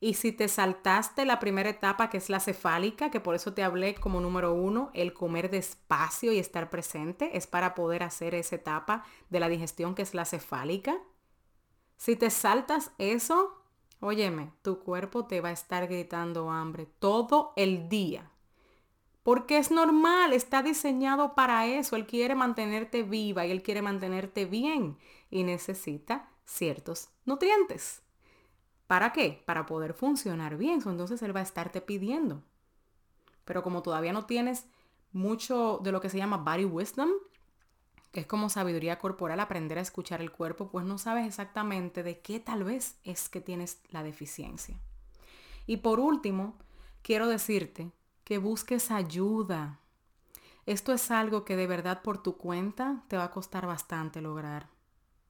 Y 0.00 0.14
si 0.14 0.30
te 0.32 0.48
saltaste 0.48 1.24
la 1.24 1.38
primera 1.38 1.70
etapa, 1.70 2.10
que 2.10 2.18
es 2.18 2.28
la 2.28 2.40
cefálica, 2.40 3.10
que 3.10 3.20
por 3.20 3.34
eso 3.34 3.54
te 3.54 3.62
hablé 3.62 3.94
como 3.94 4.20
número 4.20 4.52
uno, 4.52 4.90
el 4.94 5.14
comer 5.14 5.50
despacio 5.50 6.32
y 6.32 6.38
estar 6.38 6.68
presente, 6.70 7.36
es 7.36 7.46
para 7.46 7.74
poder 7.74 8.02
hacer 8.02 8.34
esa 8.34 8.56
etapa 8.56 9.04
de 9.30 9.40
la 9.40 9.48
digestión 9.48 9.94
que 9.94 10.02
es 10.02 10.14
la 10.14 10.24
cefálica. 10.26 10.98
Si 11.96 12.16
te 12.16 12.30
saltas 12.30 12.92
eso, 12.98 13.62
óyeme, 14.00 14.52
tu 14.62 14.80
cuerpo 14.80 15.26
te 15.26 15.40
va 15.40 15.50
a 15.50 15.52
estar 15.52 15.86
gritando 15.88 16.50
hambre 16.50 16.86
todo 16.86 17.52
el 17.56 17.88
día. 17.88 18.30
Porque 19.26 19.58
es 19.58 19.72
normal, 19.72 20.32
está 20.32 20.62
diseñado 20.62 21.34
para 21.34 21.66
eso. 21.66 21.96
Él 21.96 22.06
quiere 22.06 22.36
mantenerte 22.36 23.02
viva 23.02 23.44
y 23.44 23.50
él 23.50 23.60
quiere 23.60 23.82
mantenerte 23.82 24.44
bien 24.44 24.98
y 25.30 25.42
necesita 25.42 26.30
ciertos 26.44 27.08
nutrientes. 27.24 28.02
¿Para 28.86 29.12
qué? 29.12 29.42
Para 29.44 29.66
poder 29.66 29.94
funcionar 29.94 30.56
bien. 30.56 30.80
Entonces 30.86 31.22
él 31.22 31.34
va 31.34 31.40
a 31.40 31.42
estarte 31.42 31.80
pidiendo. 31.80 32.44
Pero 33.44 33.64
como 33.64 33.82
todavía 33.82 34.12
no 34.12 34.26
tienes 34.26 34.66
mucho 35.10 35.80
de 35.82 35.90
lo 35.90 36.00
que 36.00 36.08
se 36.08 36.18
llama 36.18 36.36
body 36.36 36.64
wisdom, 36.64 37.10
que 38.12 38.20
es 38.20 38.26
como 38.28 38.48
sabiduría 38.48 39.00
corporal, 39.00 39.40
aprender 39.40 39.78
a 39.78 39.82
escuchar 39.82 40.20
el 40.20 40.30
cuerpo, 40.30 40.70
pues 40.70 40.86
no 40.86 40.98
sabes 40.98 41.26
exactamente 41.26 42.04
de 42.04 42.20
qué 42.20 42.38
tal 42.38 42.62
vez 42.62 43.00
es 43.02 43.28
que 43.28 43.40
tienes 43.40 43.80
la 43.88 44.04
deficiencia. 44.04 44.78
Y 45.66 45.78
por 45.78 45.98
último, 45.98 46.56
quiero 47.02 47.26
decirte 47.26 47.90
que 48.26 48.38
busques 48.38 48.90
ayuda. 48.90 49.78
Esto 50.66 50.92
es 50.92 51.12
algo 51.12 51.44
que 51.44 51.54
de 51.54 51.68
verdad 51.68 52.02
por 52.02 52.20
tu 52.20 52.36
cuenta 52.36 53.04
te 53.06 53.16
va 53.16 53.22
a 53.22 53.30
costar 53.30 53.68
bastante 53.68 54.20
lograr. 54.20 54.68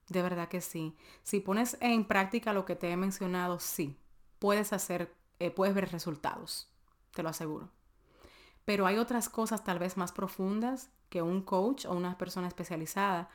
De 0.08 0.22
verdad 0.22 0.48
que 0.48 0.62
sí. 0.62 0.96
Si 1.22 1.40
pones 1.40 1.76
en 1.80 2.06
práctica 2.06 2.54
lo 2.54 2.64
que 2.64 2.74
te 2.74 2.90
he 2.90 2.96
mencionado, 2.96 3.60
sí, 3.60 3.98
puedes 4.38 4.72
hacer, 4.72 5.14
eh, 5.40 5.50
puedes 5.50 5.74
ver 5.74 5.92
resultados, 5.92 6.70
te 7.12 7.22
lo 7.22 7.28
aseguro. 7.28 7.68
Pero 8.64 8.86
hay 8.86 8.96
otras 8.96 9.28
cosas 9.28 9.62
tal 9.62 9.78
vez 9.78 9.98
más 9.98 10.12
profundas 10.12 10.88
que 11.10 11.20
un 11.20 11.42
coach 11.42 11.84
o 11.84 11.92
una 11.92 12.16
persona 12.16 12.48
especializada 12.48 13.28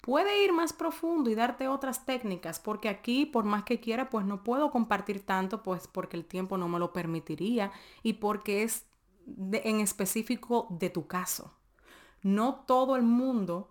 puede 0.00 0.44
ir 0.44 0.52
más 0.52 0.72
profundo 0.72 1.30
y 1.30 1.36
darte 1.36 1.68
otras 1.68 2.04
técnicas, 2.04 2.58
porque 2.58 2.88
aquí, 2.88 3.26
por 3.26 3.44
más 3.44 3.62
que 3.62 3.78
quiera, 3.78 4.10
pues 4.10 4.26
no 4.26 4.42
puedo 4.42 4.72
compartir 4.72 5.24
tanto, 5.24 5.62
pues 5.62 5.86
porque 5.86 6.16
el 6.16 6.24
tiempo 6.24 6.58
no 6.58 6.68
me 6.68 6.80
lo 6.80 6.92
permitiría 6.92 7.70
y 8.02 8.14
porque 8.14 8.64
es 8.64 8.84
en 9.26 9.80
específico 9.80 10.66
de 10.70 10.90
tu 10.90 11.06
caso. 11.06 11.56
No 12.22 12.64
todo 12.66 12.96
el 12.96 13.02
mundo 13.02 13.70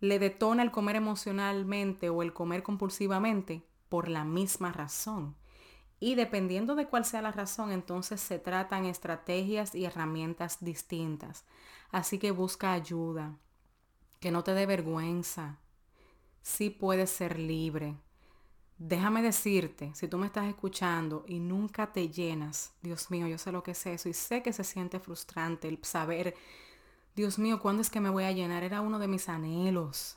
le 0.00 0.18
detona 0.18 0.62
el 0.62 0.70
comer 0.70 0.96
emocionalmente 0.96 2.10
o 2.10 2.22
el 2.22 2.32
comer 2.32 2.62
compulsivamente 2.62 3.64
por 3.88 4.08
la 4.08 4.24
misma 4.24 4.72
razón. 4.72 5.36
Y 6.00 6.16
dependiendo 6.16 6.74
de 6.74 6.86
cuál 6.88 7.04
sea 7.04 7.22
la 7.22 7.30
razón, 7.30 7.70
entonces 7.70 8.20
se 8.20 8.40
tratan 8.40 8.86
estrategias 8.86 9.74
y 9.74 9.84
herramientas 9.84 10.58
distintas. 10.60 11.44
Así 11.92 12.18
que 12.18 12.32
busca 12.32 12.72
ayuda, 12.72 13.36
que 14.18 14.32
no 14.32 14.42
te 14.42 14.54
dé 14.54 14.66
vergüenza. 14.66 15.60
Sí 16.42 16.70
puedes 16.70 17.10
ser 17.10 17.38
libre. 17.38 17.94
Déjame 18.84 19.22
decirte, 19.22 19.92
si 19.94 20.08
tú 20.08 20.18
me 20.18 20.26
estás 20.26 20.46
escuchando 20.46 21.24
y 21.28 21.38
nunca 21.38 21.92
te 21.92 22.08
llenas, 22.08 22.72
Dios 22.82 23.12
mío, 23.12 23.28
yo 23.28 23.38
sé 23.38 23.52
lo 23.52 23.62
que 23.62 23.70
es 23.70 23.86
eso 23.86 24.08
y 24.08 24.12
sé 24.12 24.42
que 24.42 24.52
se 24.52 24.64
siente 24.64 24.98
frustrante 24.98 25.68
el 25.68 25.78
saber 25.82 26.34
Dios 27.14 27.38
mío, 27.38 27.60
¿cuándo 27.60 27.80
es 27.80 27.90
que 27.90 28.00
me 28.00 28.08
voy 28.10 28.24
a 28.24 28.32
llenar? 28.32 28.64
Era 28.64 28.80
uno 28.80 28.98
de 28.98 29.06
mis 29.06 29.28
anhelos. 29.28 30.16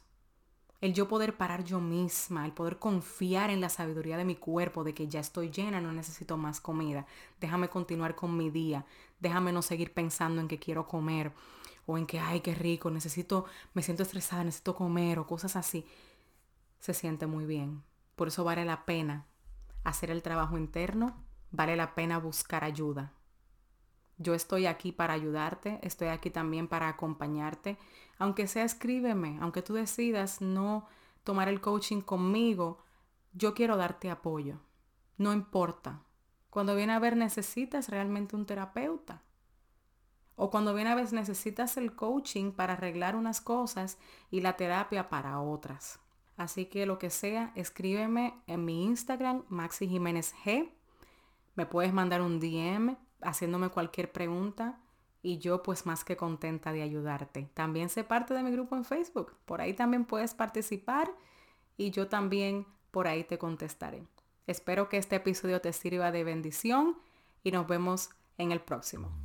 El 0.82 0.94
yo 0.94 1.08
poder 1.08 1.38
parar 1.38 1.64
yo 1.64 1.80
misma, 1.80 2.46
el 2.46 2.54
poder 2.54 2.80
confiar 2.80 3.52
en 3.52 3.62
la 3.62 3.70
sabiduría 3.70 4.18
de 4.18 4.26
mi 4.26 4.36
cuerpo, 4.36 4.84
de 4.84 4.96
que 4.96 5.08
ya 5.08 5.20
estoy 5.20 5.52
llena, 5.52 5.80
no 5.80 5.92
necesito 5.92 6.38
más 6.38 6.60
comida. 6.60 7.06
Déjame 7.40 7.70
continuar 7.70 8.16
con 8.16 8.36
mi 8.36 8.50
día. 8.50 8.86
Déjame 9.20 9.52
no 9.52 9.62
seguir 9.62 9.94
pensando 9.94 10.42
en 10.42 10.48
que 10.48 10.58
quiero 10.58 10.88
comer 10.88 11.34
o 11.86 12.00
en 12.00 12.08
que, 12.08 12.20
ay, 12.20 12.40
qué 12.42 12.56
rico, 12.56 12.90
necesito, 12.90 13.46
me 13.76 13.84
siento 13.84 14.02
estresada, 14.02 14.44
necesito 14.44 14.74
comer 14.76 15.20
o 15.20 15.28
cosas 15.28 15.56
así. 15.56 15.86
Se 16.80 16.96
siente 16.96 17.28
muy 17.28 17.46
bien. 17.46 17.84
Por 18.16 18.30
eso 18.30 18.44
vale 18.44 18.66
la 18.66 18.86
pena 18.86 19.28
hacer 19.84 20.10
el 20.12 20.24
trabajo 20.24 20.58
interno, 20.58 21.24
vale 21.52 21.76
la 21.76 21.96
pena 21.96 22.18
buscar 22.18 22.64
ayuda. 22.64 23.14
Yo 24.18 24.34
estoy 24.34 24.66
aquí 24.66 24.92
para 24.92 25.14
ayudarte, 25.14 25.80
estoy 25.84 26.08
aquí 26.08 26.30
también 26.30 26.68
para 26.68 26.88
acompañarte. 26.88 27.78
Aunque 28.18 28.48
sea 28.48 28.64
escríbeme, 28.64 29.38
aunque 29.42 29.62
tú 29.62 29.74
decidas 29.74 30.42
no 30.42 30.88
tomar 31.24 31.50
el 31.50 31.62
coaching 31.62 32.02
conmigo, 32.02 32.84
yo 33.34 33.54
quiero 33.54 33.76
darte 33.78 34.10
apoyo. 34.10 34.60
No 35.18 35.34
importa. 35.34 36.02
Cuando 36.50 36.76
viene 36.76 36.94
a 36.94 37.00
ver 37.00 37.18
necesitas 37.18 37.90
realmente 37.90 38.36
un 38.36 38.46
terapeuta. 38.46 39.22
O 40.38 40.50
cuando 40.50 40.74
viene 40.74 40.90
a 40.90 40.96
ver 40.96 41.12
necesitas 41.14 41.78
el 41.78 41.96
coaching 41.96 42.54
para 42.54 42.74
arreglar 42.74 43.16
unas 43.16 43.42
cosas 43.42 43.98
y 44.32 44.42
la 44.42 44.56
terapia 44.56 45.10
para 45.10 45.42
otras. 45.42 46.00
Así 46.38 46.66
que 46.66 46.86
lo 46.86 47.00
que 47.00 47.10
sea, 47.10 47.52
escríbeme 47.56 48.34
en 48.48 48.66
mi 48.66 48.86
Instagram, 48.86 49.44
Maxi 49.50 49.88
Jiménez 49.88 50.34
G. 50.44 50.70
Me 51.56 51.66
puedes 51.66 51.94
mandar 51.94 52.22
un 52.22 52.40
DM 52.40 52.98
haciéndome 53.22 53.70
cualquier 53.70 54.12
pregunta 54.12 54.80
y 55.22 55.40
yo 55.40 55.64
pues 55.64 55.86
más 55.86 56.04
que 56.04 56.18
contenta 56.18 56.72
de 56.74 56.82
ayudarte. 56.82 57.50
También 57.54 57.90
sé 57.90 58.04
parte 58.04 58.34
de 58.34 58.44
mi 58.44 58.52
grupo 58.52 58.76
en 58.76 58.86
Facebook, 58.86 59.34
por 59.46 59.62
ahí 59.62 59.74
también 59.74 60.06
puedes 60.06 60.34
participar 60.34 61.10
y 61.78 61.92
yo 61.92 62.08
también 62.08 62.68
por 62.92 63.08
ahí 63.08 63.24
te 63.24 63.38
contestaré. 63.38 64.06
Espero 64.46 64.90
que 64.90 64.98
este 64.98 65.16
episodio 65.16 65.62
te 65.62 65.74
sirva 65.74 66.12
de 66.12 66.24
bendición 66.24 66.98
y 67.44 67.52
nos 67.52 67.66
vemos 67.66 68.10
en 68.38 68.52
el 68.52 68.62
próximo. 68.62 69.25